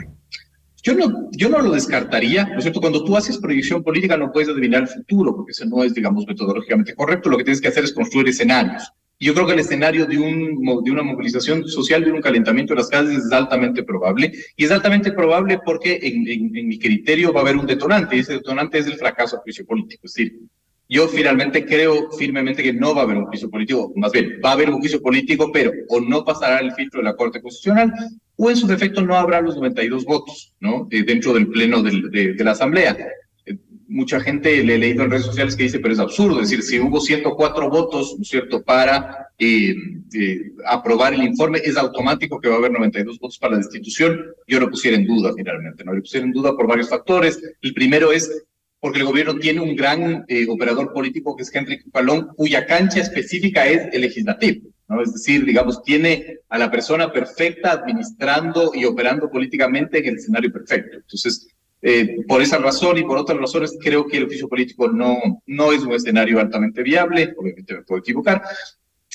Yo 0.83 0.93
no, 0.93 1.27
yo 1.31 1.49
no 1.49 1.59
lo 1.59 1.71
descartaría, 1.71 2.45
¿no 2.45 2.61
cierto? 2.61 2.79
Cuando 2.79 3.03
tú 3.03 3.17
haces 3.17 3.39
proyección 3.39 3.81
política 3.81 4.15
no 4.15 4.31
puedes 4.31 4.49
adivinar 4.49 4.83
el 4.83 4.89
futuro, 4.89 5.35
porque 5.35 5.53
eso 5.53 5.65
no 5.65 5.83
es, 5.83 5.95
digamos, 5.95 6.27
metodológicamente 6.27 6.93
correcto. 6.93 7.31
Lo 7.31 7.37
que 7.39 7.45
tienes 7.45 7.61
que 7.61 7.69
hacer 7.69 7.83
es 7.83 7.93
construir 7.93 8.27
escenarios. 8.27 8.93
Yo 9.19 9.33
creo 9.33 9.47
que 9.47 9.53
el 9.53 9.59
escenario 9.59 10.05
de, 10.05 10.19
un, 10.19 10.83
de 10.83 10.91
una 10.91 11.01
movilización 11.01 11.67
social, 11.67 12.03
de 12.03 12.11
un 12.11 12.21
calentamiento 12.21 12.73
de 12.73 12.79
las 12.79 12.89
calles 12.89 13.25
es 13.25 13.31
altamente 13.31 13.83
probable. 13.83 14.31
Y 14.55 14.65
es 14.65 14.71
altamente 14.71 15.11
probable 15.11 15.59
porque 15.65 15.99
en, 16.01 16.27
en, 16.27 16.67
mi 16.67 16.77
criterio 16.77 17.33
va 17.33 17.39
a 17.39 17.43
haber 17.43 17.57
un 17.57 17.65
detonante. 17.65 18.15
Y 18.15 18.19
ese 18.19 18.33
detonante 18.33 18.77
es 18.77 18.85
el 18.85 18.97
fracaso 18.97 19.37
del 19.37 19.43
juicio 19.43 19.65
político. 19.65 20.01
Es 20.05 20.13
decir, 20.13 20.39
yo 20.87 21.07
finalmente 21.07 21.65
creo 21.65 22.11
firmemente 22.11 22.61
que 22.61 22.73
no 22.73 22.93
va 22.93 23.01
a 23.01 23.03
haber 23.05 23.17
un 23.17 23.25
juicio 23.25 23.49
político. 23.49 23.91
Más 23.95 24.11
bien, 24.11 24.39
va 24.43 24.51
a 24.51 24.53
haber 24.53 24.69
un 24.69 24.79
juicio 24.79 25.01
político, 25.01 25.51
pero 25.51 25.71
o 25.89 25.99
no 25.99 26.23
pasará 26.23 26.59
el 26.59 26.73
filtro 26.73 26.99
de 26.99 27.05
la 27.05 27.15
Corte 27.15 27.41
Constitucional 27.41 27.91
o 28.35 28.51
en 28.51 28.55
su 28.55 28.67
defecto 28.67 29.01
no 29.01 29.15
habrá 29.15 29.41
los 29.41 29.55
92 29.55 30.05
votos 30.05 30.53
¿no? 30.59 30.87
Eh, 30.91 31.01
dentro 31.01 31.33
del 31.33 31.47
pleno 31.47 31.81
de, 31.81 32.33
de 32.33 32.43
la 32.43 32.51
Asamblea 32.51 32.95
mucha 33.87 34.19
gente 34.19 34.63
le 34.63 34.75
he 34.75 34.77
leído 34.77 35.03
en 35.03 35.11
redes 35.11 35.25
sociales 35.25 35.55
que 35.55 35.63
dice, 35.63 35.79
pero 35.79 35.93
es 35.93 35.99
absurdo, 35.99 36.41
es 36.41 36.49
decir, 36.49 36.63
si 36.63 36.79
hubo 36.79 36.99
104 36.99 37.69
votos, 37.69 38.15
¿no 38.17 38.21
es 38.21 38.27
cierto?, 38.27 38.63
para 38.63 39.29
eh, 39.39 39.75
eh, 40.13 40.51
aprobar 40.65 41.13
el 41.13 41.23
informe, 41.23 41.59
es 41.63 41.77
automático 41.77 42.39
que 42.39 42.49
va 42.49 42.55
a 42.55 42.57
haber 42.57 42.71
92 42.71 43.19
votos 43.19 43.37
para 43.37 43.51
la 43.53 43.59
destitución. 43.59 44.25
Yo 44.47 44.59
lo 44.59 44.69
pusiera 44.69 44.97
en 44.97 45.05
duda 45.05 45.31
finalmente, 45.35 45.83
¿no? 45.83 45.93
Lo 45.93 46.01
pusiera 46.01 46.25
en 46.25 46.31
duda 46.31 46.55
por 46.55 46.67
varios 46.67 46.89
factores. 46.89 47.39
El 47.61 47.73
primero 47.73 48.11
es 48.11 48.45
porque 48.79 48.99
el 48.99 49.05
gobierno 49.05 49.35
tiene 49.37 49.61
un 49.61 49.75
gran 49.75 50.25
eh, 50.27 50.47
operador 50.49 50.93
político 50.93 51.35
que 51.35 51.43
es 51.43 51.53
Henry 51.53 51.83
Palón, 51.91 52.29
cuya 52.35 52.65
cancha 52.65 52.99
específica 52.99 53.67
es 53.67 53.93
el 53.93 54.01
legislativo. 54.01 54.69
¿no? 54.87 55.01
Es 55.01 55.13
decir, 55.13 55.45
digamos, 55.45 55.83
tiene 55.83 56.39
a 56.49 56.57
la 56.57 56.71
persona 56.71 57.11
perfecta 57.11 57.71
administrando 57.71 58.71
y 58.73 58.85
operando 58.85 59.29
políticamente 59.29 59.99
en 59.99 60.05
el 60.05 60.15
escenario 60.15 60.51
perfecto. 60.51 60.97
Entonces, 60.97 61.47
eh, 61.81 62.17
por 62.27 62.41
esa 62.41 62.57
razón 62.57 62.97
y 62.97 63.03
por 63.03 63.17
otras 63.17 63.37
razones, 63.37 63.77
creo 63.79 64.07
que 64.07 64.17
el 64.17 64.25
oficio 64.25 64.47
político 64.47 64.87
no, 64.87 65.41
no 65.45 65.71
es 65.71 65.83
un 65.83 65.93
escenario 65.93 66.39
altamente 66.39 66.81
viable, 66.81 67.33
obviamente 67.37 67.75
me 67.75 67.83
puedo 67.83 67.99
equivocar. 67.99 68.41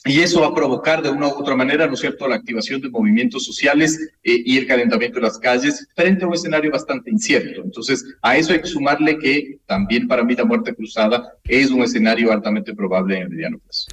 y 0.05 0.21
eso 0.21 0.41
va 0.41 0.49
a 0.49 0.55
provocar 0.55 1.01
de 1.01 1.11
una 1.11 1.29
u 1.29 1.31
otra 1.31 1.55
manera, 1.55 1.87
¿no 1.87 1.95
es 1.95 2.01
cierto?, 2.01 2.27
la 2.27 2.35
activación 2.37 2.81
de 2.81 2.91
movimientos 2.91 3.45
sociales 3.45 3.99
eh, 4.25 4.43
y 4.45 4.59
el 4.59 4.67
calentamiento 4.67 5.17
de 5.17 5.23
las 5.23 5.39
calles 5.39 5.87
frente 5.95 6.25
a 6.25 6.29
un 6.29 6.35
escenario 6.35 6.73
bastante 6.73 7.11
incierto. 7.11 7.63
Entonces, 7.63 8.05
a 8.21 8.37
eso 8.37 8.53
hay 8.53 8.61
que 8.61 8.67
sumarle 8.67 9.19
que 9.19 9.59
también 9.67 10.09
para 10.09 10.25
mí 10.25 10.35
la 10.35 10.45
muerte 10.45 10.75
cruzada 10.75 11.35
es 11.45 11.71
un 11.71 11.83
escenario 11.83 12.33
altamente 12.33 12.75
probable 12.75 13.17
en 13.17 13.23
el 13.23 13.29
mediano 13.31 13.59
plazo. 13.59 13.87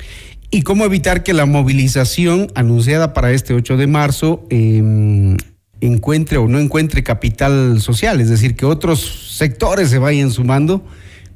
¿Y 0.51 0.63
cómo 0.63 0.83
evitar 0.83 1.21
que 1.21 1.33
la 1.33 1.45
movilización 1.45 2.47
anunciada 2.55 3.13
para 3.13 3.31
este 3.31 3.53
8 3.53 3.77
de 3.77 3.85
marzo 3.85 4.47
em, 4.49 5.38
encuentre 5.81 6.38
o 6.38 6.48
no 6.48 6.59
encuentre 6.59 7.03
capital 7.03 7.81
social? 7.81 8.21
Es 8.21 8.29
decir, 8.29 8.55
que 8.55 8.65
otros 8.65 9.36
sectores 9.38 9.89
se 9.89 10.00
vayan 10.00 10.31
sumando 10.31 10.83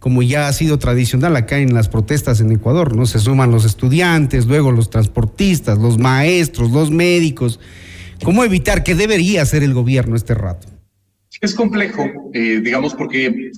como 0.03 0.21
ya 0.21 0.49
ha 0.49 0.53
sido 0.53 0.79
tradicional 0.79 1.33
acá 1.37 1.59
en 1.59 1.73
las 1.73 1.87
protestas 1.87 2.41
en 2.41 2.51
Ecuador, 2.51 2.93
¿no? 2.93 3.05
Se 3.05 3.19
suman 3.19 3.51
los 3.51 3.63
estudiantes, 3.63 4.47
luego 4.47 4.73
los 4.73 4.89
transportistas, 4.89 5.77
los 5.77 5.97
maestros, 5.97 6.71
los 6.71 6.91
médicos. 6.91 7.61
¿Cómo 8.21 8.43
evitar 8.43 8.83
qué 8.83 8.95
debería 8.95 9.41
hacer 9.43 9.63
el 9.63 9.73
gobierno 9.73 10.17
este 10.17 10.33
rato? 10.33 10.67
Es 11.41 11.53
complejo, 11.55 12.05
eh, 12.33 12.61
digamos, 12.63 12.93
porque 12.93 13.51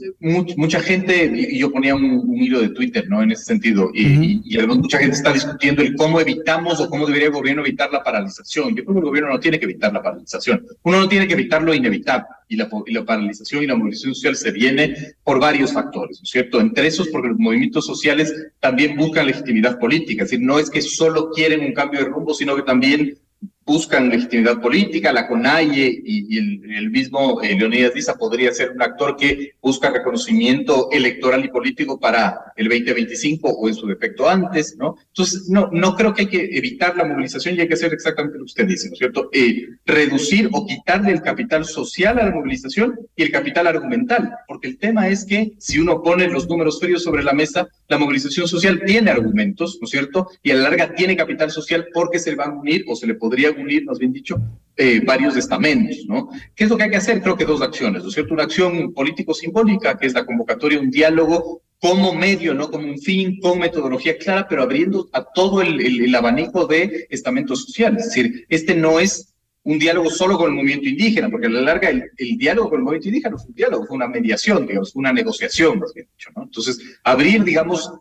mucha 0.56 0.80
gente, 0.80 1.32
y 1.36 1.60
yo 1.60 1.72
ponía 1.72 1.94
un, 1.94 2.36
hilo 2.36 2.62
de 2.62 2.70
Twitter, 2.70 3.08
¿no? 3.08 3.22
En 3.22 3.32
ese 3.32 3.44
sentido, 3.44 3.92
y, 3.94 4.58
además 4.58 4.78
mucha 4.78 4.98
gente 4.98 5.16
está 5.16 5.32
discutiendo 5.34 5.82
el 5.82 5.96
cómo 5.96 6.20
evitamos 6.20 6.80
o 6.80 6.90
cómo 6.90 7.06
debería 7.06 7.28
el 7.28 7.34
gobierno 7.34 7.62
evitar 7.62 7.92
la 7.92 8.04
paralización. 8.04 8.76
Yo 8.76 8.84
creo 8.84 8.96
que 8.96 9.00
el 9.00 9.06
gobierno 9.06 9.30
no 9.30 9.40
tiene 9.40 9.60
que 9.60 9.66
evitar 9.66 9.94
la 9.94 10.02
paralización. 10.02 10.66
Uno 10.84 11.00
no 11.00 11.10
tiene 11.10 11.28
que 11.28 11.34
evitar 11.34 11.62
lo 11.62 11.74
inevitable. 11.74 12.26
Y 12.48 12.56
la, 12.56 12.70
y 12.86 12.94
la 12.94 13.04
paralización 13.04 13.64
y 13.64 13.68
la 13.68 13.76
movilización 13.76 14.14
social 14.14 14.36
se 14.36 14.52
viene 14.52 14.96
por 15.24 15.40
varios 15.40 15.74
factores, 15.74 16.20
¿no 16.20 16.24
es 16.24 16.30
cierto? 16.30 16.62
Entre 16.62 16.88
esos, 16.88 17.08
porque 17.08 17.30
los 17.30 17.40
movimientos 17.40 17.86
sociales 17.86 18.34
también 18.60 18.96
buscan 18.96 19.26
legitimidad 19.26 19.80
política. 19.80 20.24
Es 20.24 20.30
decir, 20.30 20.46
no 20.46 20.60
es 20.60 20.70
que 20.70 20.82
solo 20.82 21.32
quieren 21.32 21.62
un 21.62 21.74
cambio 21.74 22.02
de 22.02 22.06
rumbo, 22.06 22.34
sino 22.34 22.56
que 22.56 22.62
también 22.62 23.18
buscan 23.66 24.10
legitimidad 24.10 24.62
política, 24.62 25.12
la 25.12 25.28
CONAIE 25.28 26.02
y, 26.06 26.38
el, 26.38 26.92
mismo 26.92 27.42
eh, 27.42 27.56
Leonidas 27.58 27.94
Diza 27.94 28.16
podría 28.16 28.54
ser 28.54 28.72
un 28.72 28.82
actor 28.82 29.16
que 29.16 29.54
busca 29.62 29.90
reconocimiento 29.90 30.90
electoral 30.92 31.44
y 31.44 31.50
político 31.50 32.00
para 32.00 32.54
el 32.56 32.70
2025 32.70 33.50
o 33.50 33.68
en 33.68 33.74
su 33.74 33.88
defecto 33.88 34.30
antes, 34.30 34.76
¿no? 34.78 34.96
Entonces, 35.08 35.50
no, 35.50 35.70
no 35.72 35.96
creo 35.96 36.14
que 36.14 36.24
hay 36.24 36.28
que 36.28 36.58
evitar 36.58 36.96
la 36.96 37.06
movilización 37.06 37.56
y 37.56 37.62
hay 37.62 37.68
que 37.68 37.74
hacer 37.74 37.92
exactamente 37.92 38.38
lo 38.38 38.44
que 38.44 38.52
usted 38.52 38.68
dice, 38.68 38.88
¿no 38.88 38.94
es 38.94 39.00
cierto? 39.00 39.30
Eh, 39.34 39.68
reducir 39.86 40.50
o 40.52 40.66
quitarle 40.66 41.12
el 41.12 41.22
capital 41.22 41.66
social 41.66 42.20
a 42.20 42.26
la 42.26 42.32
movilización 42.32 43.00
y 43.16 43.24
el 43.24 43.32
capital 43.32 43.68
argumental, 43.68 44.32
porque 44.48 44.68
el 44.68 44.78
tema 44.78 45.08
es 45.08 45.26
que 45.26 45.54
si 45.58 45.80
uno 45.80 46.04
pone 46.04 46.28
los 46.28 46.48
números 46.48 46.80
fríos 46.80 47.04
sobre 47.04 47.24
la 47.24 47.34
mesa, 47.34 47.68
la 47.88 47.98
movilización 47.98 48.48
social 48.48 48.84
tiene 48.86 49.10
argumentos, 49.10 49.80
¿no 49.82 49.86
es 49.86 49.92
cierto? 49.92 50.30
Y 50.44 50.52
a 50.52 50.56
la 50.56 50.64
larga 50.64 50.94
tiene 50.94 51.18
capital 51.18 51.50
social 51.52 51.88
porque 51.94 52.20
se 52.20 52.30
le 52.30 52.36
van 52.36 52.52
a 52.52 52.60
unir 52.60 52.86
o 52.88 52.96
se 52.96 53.08
le 53.08 53.16
podría 53.16 53.55
unir, 53.62 53.86
más 53.86 54.00
bien 54.00 54.14
dicho, 54.14 54.38
eh, 54.78 55.02
varios 55.06 55.38
estamentos, 55.38 56.06
¿no? 56.08 56.30
¿Qué 56.54 56.66
es 56.66 56.70
lo 56.70 56.76
que 56.76 56.84
hay 56.84 56.90
que 56.90 56.98
hacer? 56.98 57.22
Creo 57.22 57.38
que 57.38 57.46
dos 57.46 57.62
acciones, 57.62 58.04
¿no 58.04 58.10
es 58.10 58.14
cierto? 58.14 58.34
Una 58.34 58.44
acción 58.44 58.94
político-simbólica, 58.94 59.98
que 59.98 60.08
es 60.08 60.14
la 60.14 60.26
convocatoria, 60.26 60.80
un 60.80 60.92
diálogo 60.92 61.62
como 61.80 62.14
medio, 62.14 62.54
no 62.54 62.70
como 62.70 62.88
un 62.88 63.00
fin, 63.00 63.40
con 63.40 63.60
metodología 63.60 64.18
clara, 64.18 64.48
pero 64.50 64.64
abriendo 64.64 65.08
a 65.14 65.24
todo 65.24 65.62
el, 65.62 66.14
abanico 66.16 66.66
de 66.66 67.08
estamentos 67.10 67.66
sociales. 67.66 68.04
Es 68.04 68.14
decir, 68.14 68.46
este 68.50 68.76
no 68.76 69.00
es 69.00 69.34
un 69.64 69.80
diálogo 69.80 70.10
solo 70.10 70.38
con 70.38 70.48
el 70.48 70.56
movimiento 70.56 70.88
indígena, 70.88 71.30
porque 71.30 71.48
a 71.48 71.50
la 71.50 71.62
larga 71.62 71.90
el, 71.90 72.12
diálogo 72.38 72.70
con 72.70 72.80
el 72.80 72.84
movimiento 72.84 73.10
indígena 73.10 73.38
fue 73.38 73.48
un 73.48 73.56
diálogo, 73.56 73.86
fue 73.86 73.96
una 73.96 74.08
mediación, 74.08 74.68
digamos, 74.68 74.96
una 74.96 75.14
negociación, 75.14 75.80
más 75.80 75.94
bien 75.94 76.08
dicho, 76.12 76.30
¿no? 76.36 76.44
Entonces, 76.44 76.80
abrir, 77.04 77.44
digamos, 77.44 77.92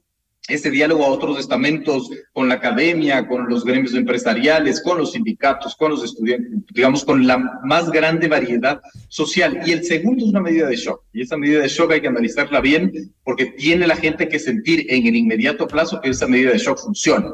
este 0.48 0.70
diálogo 0.70 1.04
a 1.04 1.08
otros 1.08 1.38
estamentos, 1.38 2.10
con 2.32 2.48
la 2.48 2.56
academia, 2.56 3.26
con 3.26 3.48
los 3.48 3.64
gremios 3.64 3.94
empresariales, 3.94 4.82
con 4.82 4.98
los 4.98 5.12
sindicatos, 5.12 5.74
con 5.74 5.90
los 5.90 6.04
estudiantes, 6.04 6.50
digamos, 6.70 7.04
con 7.04 7.26
la 7.26 7.38
más 7.64 7.90
grande 7.90 8.28
variedad 8.28 8.80
social. 9.08 9.60
Y 9.64 9.72
el 9.72 9.84
segundo 9.84 10.24
es 10.24 10.30
una 10.30 10.42
medida 10.42 10.68
de 10.68 10.76
shock. 10.76 11.02
Y 11.12 11.22
esa 11.22 11.38
medida 11.38 11.62
de 11.62 11.68
shock 11.68 11.92
hay 11.92 12.02
que 12.02 12.08
analizarla 12.08 12.60
bien 12.60 12.92
porque 13.24 13.46
tiene 13.46 13.86
la 13.86 13.96
gente 13.96 14.28
que 14.28 14.38
sentir 14.38 14.86
en 14.88 15.06
el 15.06 15.16
inmediato 15.16 15.66
plazo 15.66 16.00
que 16.00 16.10
esa 16.10 16.26
medida 16.26 16.52
de 16.52 16.58
shock 16.58 16.78
funciona 16.78 17.30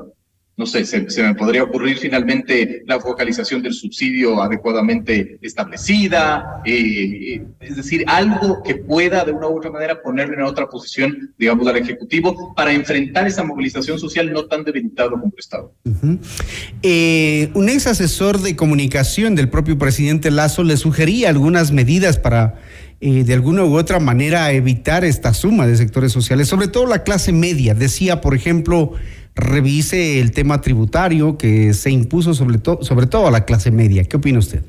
no 0.56 0.66
sé, 0.66 0.84
se, 0.84 1.22
me 1.22 1.34
podría 1.34 1.62
ocurrir 1.62 1.96
finalmente 1.96 2.82
la 2.86 3.00
focalización 3.00 3.62
del 3.62 3.72
subsidio 3.72 4.42
adecuadamente 4.42 5.38
establecida, 5.40 6.60
eh, 6.66 7.42
es 7.60 7.76
decir, 7.76 8.04
algo 8.06 8.62
que 8.62 8.74
pueda 8.74 9.24
de 9.24 9.32
una 9.32 9.48
u 9.48 9.56
otra 9.56 9.70
manera 9.70 10.02
ponerle 10.02 10.34
en 10.34 10.42
otra 10.42 10.66
posición, 10.66 11.32
digamos, 11.38 11.66
al 11.66 11.78
Ejecutivo 11.78 12.52
para 12.54 12.74
enfrentar 12.74 13.26
esa 13.26 13.42
movilización 13.42 13.98
social 13.98 14.30
no 14.30 14.44
tan 14.46 14.62
debilitada 14.62 15.08
como 15.08 15.24
el 15.24 15.32
Estado. 15.38 15.72
Eh, 16.82 17.50
un 17.54 17.70
ex 17.70 17.86
asesor 17.86 18.40
de 18.40 18.54
comunicación 18.54 19.34
del 19.34 19.48
propio 19.48 19.78
presidente 19.78 20.30
Lazo 20.30 20.62
le 20.62 20.76
sugería 20.76 21.30
algunas 21.30 21.72
medidas 21.72 22.18
para... 22.18 22.60
Eh, 23.02 23.24
de 23.24 23.32
alguna 23.32 23.64
u 23.64 23.78
otra 23.78 23.98
manera 23.98 24.52
evitar 24.52 25.06
esta 25.06 25.32
suma 25.32 25.66
de 25.66 25.74
sectores 25.74 26.12
sociales, 26.12 26.48
sobre 26.48 26.68
todo 26.68 26.84
la 26.84 27.02
clase 27.02 27.32
media. 27.32 27.72
Decía, 27.72 28.20
por 28.20 28.34
ejemplo, 28.34 28.92
revise 29.34 30.20
el 30.20 30.32
tema 30.32 30.60
tributario 30.60 31.38
que 31.38 31.72
se 31.74 31.90
impuso 31.90 32.34
sobre, 32.34 32.58
todo 32.58 32.82
sobre 32.82 33.06
todo 33.06 33.26
a 33.26 33.30
la 33.30 33.44
clase 33.44 33.70
media. 33.70 34.04
¿Qué 34.04 34.16
opina 34.16 34.38
usted? 34.38 34.62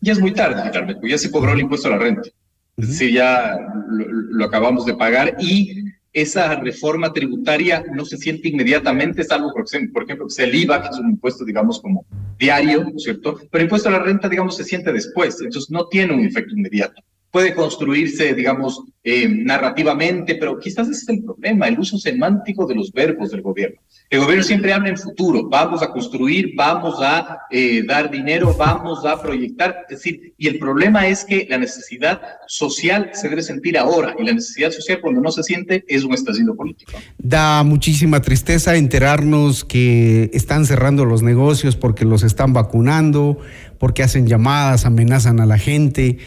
Ya 0.00 0.12
es 0.12 0.20
muy 0.20 0.32
tarde, 0.32 0.70
ya 1.02 1.18
se 1.18 1.30
cobró 1.30 1.52
el 1.52 1.60
impuesto 1.60 1.88
a 1.88 1.92
la 1.92 1.98
renta. 1.98 2.28
Es 2.76 2.88
decir, 2.88 3.12
ya 3.12 3.58
lo, 3.88 4.44
acabamos 4.44 4.86
de 4.86 4.94
pagar 4.94 5.36
y 5.38 5.84
esa 6.12 6.56
reforma 6.56 7.12
tributaria 7.12 7.84
no 7.94 8.04
se 8.04 8.16
siente 8.16 8.48
inmediatamente, 8.48 9.22
salvo, 9.22 9.52
por 9.52 9.64
ejemplo, 9.66 10.26
que 10.26 10.34
sea 10.34 10.46
el 10.46 10.54
IVA, 10.54 10.82
que 10.82 10.88
es 10.88 10.98
un 10.98 11.10
impuesto, 11.10 11.44
digamos, 11.44 11.80
como 11.80 12.06
diario, 12.38 12.84
¿no 12.84 12.96
es 12.96 13.02
cierto? 13.02 13.38
Pero 13.50 13.60
el 13.60 13.62
impuesto 13.64 13.90
a 13.90 13.92
la 13.92 13.98
renta, 13.98 14.28
digamos, 14.28 14.56
se 14.56 14.64
siente 14.64 14.92
después, 14.92 15.38
entonces 15.40 15.70
no 15.70 15.86
tiene 15.88 16.14
un 16.14 16.24
efecto 16.24 16.54
inmediato 16.54 17.02
puede 17.30 17.54
construirse, 17.54 18.34
digamos, 18.34 18.82
eh, 19.02 19.26
narrativamente, 19.28 20.34
pero 20.34 20.58
quizás 20.58 20.88
ese 20.88 21.02
es 21.02 21.08
el 21.08 21.22
problema, 21.24 21.68
el 21.68 21.78
uso 21.78 21.96
semántico 21.96 22.66
de 22.66 22.74
los 22.74 22.92
verbos 22.92 23.30
del 23.30 23.40
gobierno. 23.40 23.80
El 24.10 24.20
gobierno 24.20 24.42
siempre 24.42 24.72
habla 24.72 24.88
en 24.88 24.98
futuro, 24.98 25.48
vamos 25.48 25.82
a 25.82 25.90
construir, 25.90 26.52
vamos 26.56 26.96
a 27.00 27.38
eh, 27.50 27.82
dar 27.86 28.10
dinero, 28.10 28.54
vamos 28.58 29.06
a 29.06 29.22
proyectar, 29.22 29.86
es 29.88 29.96
decir, 29.96 30.34
y 30.36 30.48
el 30.48 30.58
problema 30.58 31.06
es 31.06 31.24
que 31.24 31.46
la 31.48 31.58
necesidad 31.58 32.20
social 32.48 33.10
se 33.12 33.28
debe 33.28 33.42
sentir 33.42 33.78
ahora, 33.78 34.14
y 34.18 34.24
la 34.24 34.32
necesidad 34.32 34.72
social 34.72 35.00
cuando 35.00 35.20
no 35.20 35.30
se 35.30 35.44
siente 35.44 35.84
es 35.86 36.02
un 36.04 36.12
estallido 36.12 36.56
político. 36.56 36.92
Da 37.18 37.62
muchísima 37.62 38.20
tristeza 38.20 38.76
enterarnos 38.76 39.64
que 39.64 40.30
están 40.34 40.66
cerrando 40.66 41.04
los 41.04 41.22
negocios 41.22 41.76
porque 41.76 42.04
los 42.04 42.24
están 42.24 42.52
vacunando, 42.52 43.38
porque 43.78 44.02
hacen 44.02 44.26
llamadas, 44.26 44.84
amenazan 44.84 45.40
a 45.40 45.46
la 45.46 45.56
gente 45.56 46.18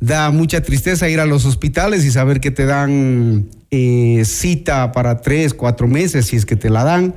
da 0.00 0.30
mucha 0.30 0.62
tristeza 0.62 1.08
ir 1.08 1.20
a 1.20 1.26
los 1.26 1.44
hospitales 1.44 2.04
y 2.04 2.10
saber 2.10 2.40
que 2.40 2.50
te 2.50 2.64
dan 2.64 3.48
eh, 3.70 4.22
cita 4.24 4.92
para 4.92 5.20
tres, 5.20 5.54
cuatro 5.54 5.86
meses, 5.86 6.26
si 6.26 6.36
es 6.36 6.46
que 6.46 6.56
te 6.56 6.70
la 6.70 6.84
dan. 6.84 7.14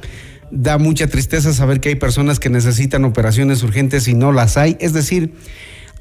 Da 0.52 0.78
mucha 0.78 1.08
tristeza 1.08 1.54
saber 1.54 1.80
que 1.80 1.90
hay 1.90 1.96
personas 1.96 2.40
que 2.40 2.50
necesitan 2.50 3.06
operaciones 3.06 3.64
urgentes 3.64 4.08
y 4.08 4.14
no 4.14 4.32
las 4.32 4.58
hay. 4.58 4.78
Es 4.80 4.94
decir, 4.94 5.34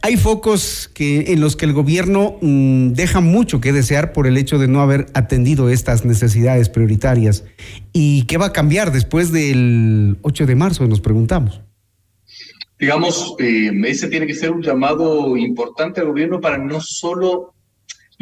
hay 0.02 0.16
focos 0.16 0.90
que, 0.92 1.32
en 1.32 1.40
los 1.40 1.56
que 1.56 1.64
el 1.64 1.72
gobierno 1.72 2.36
mm, 2.42 2.92
deja 2.92 3.20
mucho 3.20 3.60
que 3.60 3.72
desear 3.72 4.12
por 4.12 4.26
el 4.26 4.36
hecho 4.36 4.58
de 4.58 4.66
no 4.66 4.82
haber 4.82 5.06
atendido 5.14 5.70
estas 5.70 6.04
necesidades 6.04 6.68
prioritarias. 6.68 7.44
¿Y 7.92 8.24
qué 8.24 8.36
va 8.36 8.46
a 8.46 8.52
cambiar 8.52 8.92
después 8.92 9.30
del 9.32 10.18
8 10.22 10.46
de 10.46 10.54
marzo? 10.56 10.86
Nos 10.86 11.00
preguntamos 11.00 11.62
digamos, 12.82 13.36
eh, 13.38 13.70
ese 13.84 14.08
tiene 14.08 14.26
que 14.26 14.34
ser 14.34 14.50
un 14.50 14.60
llamado 14.60 15.36
importante 15.36 16.00
al 16.00 16.08
gobierno 16.08 16.40
para 16.40 16.58
no 16.58 16.80
solo 16.80 17.54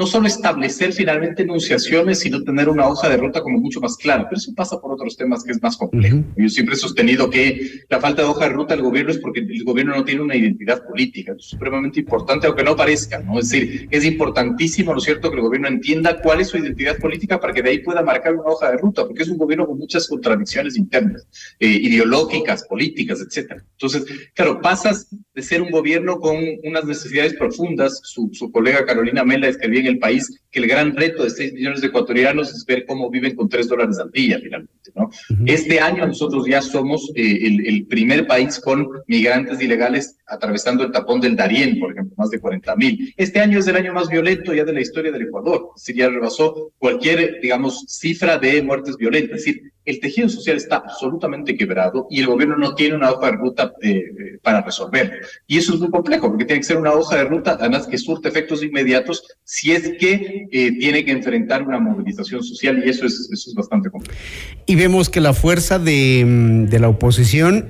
no 0.00 0.06
solo 0.06 0.26
establecer 0.28 0.94
finalmente 0.94 1.42
enunciaciones, 1.42 2.20
sino 2.20 2.42
tener 2.42 2.70
una 2.70 2.88
hoja 2.88 3.10
de 3.10 3.18
ruta 3.18 3.42
como 3.42 3.58
mucho 3.58 3.80
más 3.80 3.98
clara. 3.98 4.26
Pero 4.30 4.38
eso 4.38 4.54
pasa 4.54 4.80
por 4.80 4.90
otros 4.94 5.14
temas 5.14 5.44
que 5.44 5.52
es 5.52 5.62
más 5.62 5.76
complejo. 5.76 6.24
Yo 6.38 6.48
siempre 6.48 6.74
he 6.74 6.78
sostenido 6.78 7.28
que 7.28 7.82
la 7.86 8.00
falta 8.00 8.22
de 8.22 8.28
hoja 8.28 8.46
de 8.46 8.52
ruta 8.54 8.74
del 8.74 8.82
gobierno 8.82 9.10
es 9.12 9.18
porque 9.18 9.40
el 9.40 9.62
gobierno 9.62 9.94
no 9.94 10.02
tiene 10.02 10.22
una 10.22 10.34
identidad 10.34 10.82
política. 10.86 11.34
Es 11.38 11.44
supremamente 11.44 12.00
importante, 12.00 12.46
aunque 12.46 12.64
no 12.64 12.74
parezca, 12.76 13.18
¿no? 13.18 13.38
Es 13.38 13.50
decir, 13.50 13.88
es 13.90 14.06
importantísimo, 14.06 14.92
¿no 14.92 14.98
es 15.00 15.04
cierto?, 15.04 15.28
que 15.28 15.36
el 15.36 15.42
gobierno 15.42 15.68
entienda 15.68 16.22
cuál 16.22 16.40
es 16.40 16.48
su 16.48 16.56
identidad 16.56 16.96
política 16.96 17.38
para 17.38 17.52
que 17.52 17.62
de 17.62 17.68
ahí 17.68 17.80
pueda 17.80 18.00
marcar 18.00 18.32
una 18.32 18.44
hoja 18.44 18.70
de 18.70 18.78
ruta, 18.78 19.06
porque 19.06 19.24
es 19.24 19.28
un 19.28 19.36
gobierno 19.36 19.66
con 19.66 19.76
muchas 19.76 20.08
contradicciones 20.08 20.78
internas, 20.78 21.28
eh, 21.58 21.68
ideológicas, 21.68 22.64
políticas, 22.64 23.20
etcétera. 23.20 23.62
Entonces, 23.72 24.06
claro, 24.32 24.62
pasas 24.62 25.08
de 25.34 25.42
ser 25.42 25.60
un 25.60 25.70
gobierno 25.70 26.18
con 26.20 26.38
unas 26.64 26.86
necesidades 26.86 27.34
profundas. 27.34 28.00
Su, 28.02 28.30
su 28.32 28.50
colega 28.50 28.86
Carolina 28.86 29.24
Mela 29.24 29.48
escribía 29.48 29.80
en 29.80 29.89
el 29.90 29.98
país 29.98 30.40
que 30.50 30.58
el 30.58 30.66
gran 30.66 30.96
reto 30.96 31.22
de 31.22 31.30
6 31.30 31.52
millones 31.52 31.80
de 31.80 31.88
ecuatorianos 31.88 32.52
es 32.52 32.64
ver 32.64 32.84
cómo 32.86 33.10
viven 33.10 33.36
con 33.36 33.48
3 33.48 33.68
dólares 33.68 33.98
al 33.98 34.10
día, 34.10 34.38
finalmente. 34.42 34.90
¿no? 34.94 35.10
Este 35.46 35.78
año 35.80 36.06
nosotros 36.06 36.46
ya 36.46 36.60
somos 36.62 37.12
eh, 37.14 37.38
el, 37.42 37.66
el, 37.66 37.86
primer 37.86 38.26
país 38.26 38.58
con 38.58 38.88
migrantes 39.06 39.60
ilegales 39.60 40.16
atravesando 40.26 40.84
el 40.84 40.90
tapón 40.90 41.20
del 41.20 41.36
Darién, 41.36 41.78
por 41.78 41.92
ejemplo, 41.92 42.14
más 42.16 42.30
de 42.30 42.40
40 42.40 42.76
mil. 42.76 43.14
Este 43.16 43.40
año 43.40 43.58
es 43.58 43.66
el 43.68 43.76
año 43.76 43.92
más 43.92 44.08
violento 44.08 44.52
ya 44.52 44.64
de 44.64 44.72
la 44.72 44.80
historia 44.80 45.12
del 45.12 45.22
Ecuador. 45.22 45.70
Es 45.76 45.84
decir, 45.84 46.00
ya 46.00 46.08
rebasó 46.08 46.72
cualquier, 46.78 47.40
digamos, 47.40 47.84
cifra 47.86 48.38
de 48.38 48.62
muertes 48.62 48.96
violentas. 48.96 49.38
Es 49.38 49.44
decir, 49.44 49.72
el 49.90 50.00
tejido 50.00 50.28
social 50.28 50.56
está 50.56 50.76
absolutamente 50.76 51.56
quebrado 51.56 52.06
y 52.10 52.20
el 52.20 52.26
gobierno 52.26 52.56
no 52.56 52.74
tiene 52.74 52.94
una 52.96 53.10
hoja 53.10 53.26
de 53.26 53.32
ruta 53.32 53.72
eh, 53.82 53.90
eh, 53.90 54.38
para 54.42 54.62
resolverlo. 54.62 55.14
Y 55.46 55.58
eso 55.58 55.74
es 55.74 55.80
muy 55.80 55.90
complejo, 55.90 56.28
porque 56.28 56.44
tiene 56.44 56.60
que 56.60 56.66
ser 56.66 56.76
una 56.76 56.92
hoja 56.92 57.16
de 57.16 57.24
ruta, 57.24 57.56
además 57.60 57.86
que 57.86 57.98
surte 57.98 58.28
efectos 58.28 58.62
inmediatos, 58.62 59.24
si 59.44 59.72
es 59.72 59.92
que 59.98 60.46
eh, 60.50 60.72
tiene 60.78 61.04
que 61.04 61.10
enfrentar 61.10 61.62
una 61.62 61.78
movilización 61.78 62.42
social, 62.42 62.82
y 62.84 62.88
eso 62.88 63.06
es, 63.06 63.28
eso 63.32 63.50
es 63.50 63.54
bastante 63.54 63.90
complejo. 63.90 64.18
Y 64.66 64.76
vemos 64.76 65.10
que 65.10 65.20
la 65.20 65.34
fuerza 65.34 65.78
de, 65.78 66.24
mm, 66.26 66.64
de 66.66 66.78
la 66.78 66.88
oposición 66.88 67.66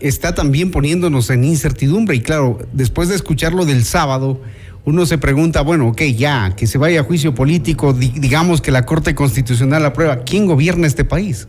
está 0.00 0.34
también 0.34 0.70
poniéndonos 0.70 1.30
en 1.30 1.44
incertidumbre, 1.44 2.16
y 2.16 2.20
claro, 2.20 2.58
después 2.72 3.08
de 3.08 3.16
escucharlo 3.16 3.64
del 3.64 3.84
sábado, 3.84 4.40
uno 4.84 5.06
se 5.06 5.18
pregunta, 5.18 5.62
bueno, 5.62 5.88
ok, 5.88 6.02
ya, 6.16 6.54
que 6.56 6.66
se 6.66 6.78
vaya 6.78 7.00
a 7.00 7.04
juicio 7.04 7.34
político, 7.34 7.92
digamos 7.92 8.60
que 8.60 8.70
la 8.70 8.84
Corte 8.86 9.14
Constitucional 9.14 9.84
aprueba, 9.84 10.24
¿quién 10.24 10.46
gobierna 10.46 10.86
este 10.86 11.04
país? 11.04 11.48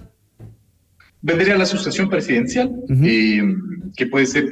Vendría 1.22 1.58
la 1.58 1.66
sucesión 1.66 2.10
presidencial, 2.10 2.72
eh, 3.04 3.42
que 3.96 4.08
puede 4.08 4.26
ser, 4.26 4.50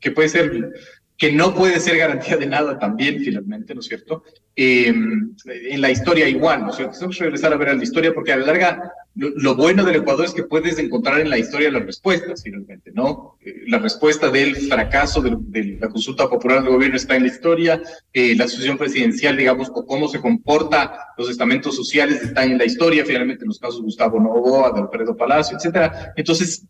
que 0.00 0.10
puede 0.12 0.28
ser 0.28 0.72
que 1.18 1.32
no 1.32 1.54
puede 1.54 1.80
ser 1.80 1.96
garantía 1.96 2.36
de 2.36 2.46
nada 2.46 2.78
también, 2.78 3.20
finalmente, 3.20 3.74
¿no 3.74 3.80
es 3.80 3.86
cierto? 3.86 4.22
Eh, 4.54 4.88
en 4.88 5.80
la 5.80 5.90
historia 5.90 6.28
igual, 6.28 6.62
¿no 6.62 6.70
es 6.70 6.76
cierto? 6.76 6.94
Tenemos 6.94 7.16
que 7.16 7.24
regresar 7.24 7.52
a 7.52 7.56
ver 7.56 7.70
a 7.70 7.74
la 7.74 7.82
historia 7.82 8.12
porque 8.12 8.32
a 8.32 8.36
la 8.36 8.46
larga 8.46 8.92
lo, 9.16 9.56
bueno 9.56 9.82
del 9.82 9.96
Ecuador 9.96 10.26
es 10.26 10.34
que 10.34 10.42
puedes 10.42 10.78
encontrar 10.78 11.20
en 11.20 11.30
la 11.30 11.38
historia 11.38 11.70
las 11.70 11.86
respuestas, 11.86 12.42
finalmente, 12.42 12.92
¿no? 12.92 13.38
Eh, 13.40 13.64
la 13.66 13.78
respuesta 13.78 14.30
del 14.30 14.54
fracaso 14.56 15.22
de, 15.22 15.78
la 15.80 15.88
consulta 15.88 16.28
popular 16.28 16.62
del 16.62 16.72
gobierno 16.72 16.96
está 16.96 17.16
en 17.16 17.22
la 17.22 17.28
historia, 17.28 17.82
eh, 18.12 18.36
la 18.36 18.44
asociación 18.44 18.76
presidencial, 18.76 19.36
digamos, 19.36 19.70
o 19.74 19.86
cómo 19.86 20.08
se 20.08 20.20
comporta 20.20 21.14
los 21.16 21.30
estamentos 21.30 21.74
sociales 21.74 22.22
están 22.22 22.52
en 22.52 22.58
la 22.58 22.66
historia, 22.66 23.06
finalmente 23.06 23.44
en 23.44 23.48
los 23.48 23.58
casos 23.58 23.78
de 23.78 23.84
Gustavo 23.84 24.20
Novoa, 24.20 24.72
de 24.72 24.80
Alfredo 24.80 25.16
Palacio, 25.16 25.56
etcétera. 25.56 26.12
Entonces, 26.16 26.66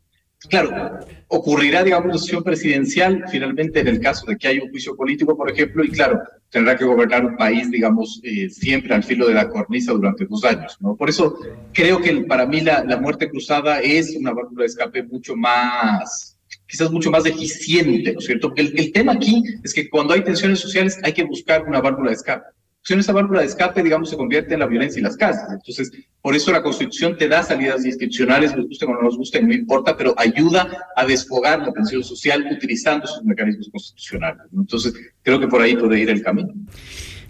Claro, 0.49 1.01
ocurrirá, 1.29 1.83
digamos, 1.83 2.13
la 2.13 2.19
sesión 2.19 2.45
presidencial 2.45 3.25
finalmente 3.29 3.81
en 3.81 3.89
el 3.89 4.01
caso 4.01 4.27
de 4.27 4.37
que 4.37 4.47
haya 4.47 4.63
un 4.63 4.71
juicio 4.71 4.95
político, 4.95 5.37
por 5.37 5.51
ejemplo, 5.51 5.83
y 5.83 5.91
claro, 5.91 6.21
tendrá 6.51 6.77
que 6.77 6.85
gobernar 6.85 7.25
un 7.25 7.37
país, 7.37 7.71
digamos, 7.71 8.21
eh, 8.23 8.49
siempre 8.49 8.95
al 8.95 9.05
filo 9.05 9.29
de 9.29 9.35
la 9.35 9.49
cornisa 9.49 9.93
durante 9.93 10.27
dos 10.27 10.45
años, 10.45 10.77
¿no? 10.81 10.97
Por 10.97 11.09
eso 11.09 11.39
creo 11.73 12.01
que 12.01 12.15
para 12.23 12.47
mí 12.47 12.61
la, 12.61 12.85
muerte 13.01 13.29
cruzada 13.29 13.81
es 13.81 14.17
una 14.17 14.33
válvula 14.33 14.63
de 14.63 14.67
escape 14.67 15.03
mucho 15.03 15.37
más, 15.37 16.39
quizás 16.67 16.91
mucho 16.91 17.11
más 17.11 17.27
eficiente, 17.27 18.13
¿no 18.13 18.19
es 18.19 18.27
cierto? 18.27 18.53
El 18.57 18.93
tema 18.93 19.13
aquí 19.13 19.43
es 19.63 19.75
que 19.75 19.89
cuando 19.89 20.15
hay 20.15 20.23
tensiones 20.23 20.61
sociales 20.61 20.99
hay 21.03 21.13
que 21.13 21.25
buscar 21.25 21.63
una 21.65 21.81
válvula 21.81 22.11
de 22.11 22.17
escape 22.17 22.56
esa 22.95 23.13
válvula 23.13 23.41
de 23.41 23.47
escape, 23.47 23.83
digamos, 23.83 24.11
se 24.11 24.17
convierte 24.17 24.55
en 24.55 24.61
la 24.61 24.67
violencia 24.67 25.01
y 25.01 25.03
las 25.03 25.17
casas. 25.17 25.51
Entonces, 25.53 25.91
por 26.23 26.37
eso 26.37 26.53
la 26.53 26.63
Constitución 26.63 27.17
te 27.19 27.29
da 27.29 27.43
salidas 27.43 27.85
institucionales, 27.85 28.57
nos 28.57 28.69
gusten 28.69 28.89
o 28.91 28.95
no 28.95 29.03
nos 29.03 29.17
gusten, 29.17 29.49
no 29.49 29.55
importa, 29.55 29.97
pero 29.97 30.15
ayuda 30.17 30.69
a 30.95 31.05
desfogar 31.05 31.61
la 31.61 31.73
tensión 31.73 32.05
social 32.05 32.47
utilizando 32.51 33.07
sus 33.07 33.25
mecanismos 33.25 33.69
constitucionales. 33.71 34.43
Entonces, 34.57 34.95
creo 35.23 35.41
que 35.41 35.49
por 35.49 35.61
ahí 35.61 35.77
puede 35.77 35.99
ir 36.01 36.11
el 36.11 36.23
camino. 36.23 36.55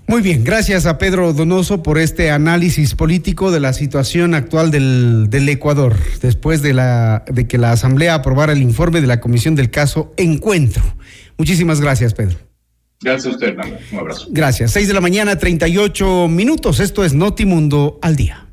Muy 0.09 0.23
bien, 0.23 0.45
gracias 0.45 0.87
a 0.87 0.99
Pedro 0.99 1.33
Donoso 1.33 1.83
por 1.83 1.99
este 1.99 2.31
análisis 2.31 2.95
político 2.95 3.51
de 3.51 3.59
la 3.59 3.73
situación 3.73 4.35
actual 4.35 4.71
del, 4.71 5.29
del 5.31 5.49
Ecuador, 5.49 5.97
después 6.23 6.63
de, 6.63 6.75
la, 6.75 7.25
de 7.27 7.49
que 7.49 7.59
la 7.59 7.73
Asamblea 7.73 8.15
aprobara 8.15 8.53
el 8.53 8.63
informe 8.63 9.01
de 9.01 9.09
la 9.09 9.21
Comisión 9.21 9.57
del 9.57 9.71
caso 9.71 10.13
Encuentro. 10.17 10.85
Muchísimas 11.39 11.81
gracias, 11.81 12.15
Pedro. 12.15 12.46
Gracias 13.01 13.27
a 13.27 13.31
usted, 13.31 13.49
Hernando. 13.49 13.79
Un 13.93 13.99
abrazo. 13.99 14.27
Gracias. 14.31 14.73
Seis 14.73 14.89
de 14.89 14.95
la 14.95 15.01
mañana, 15.01 15.39
38 15.39 16.29
minutos. 16.29 16.81
Esto 16.81 17.05
es 17.05 17.13
Notimundo 17.15 17.99
al 18.03 18.17
día. 18.17 18.46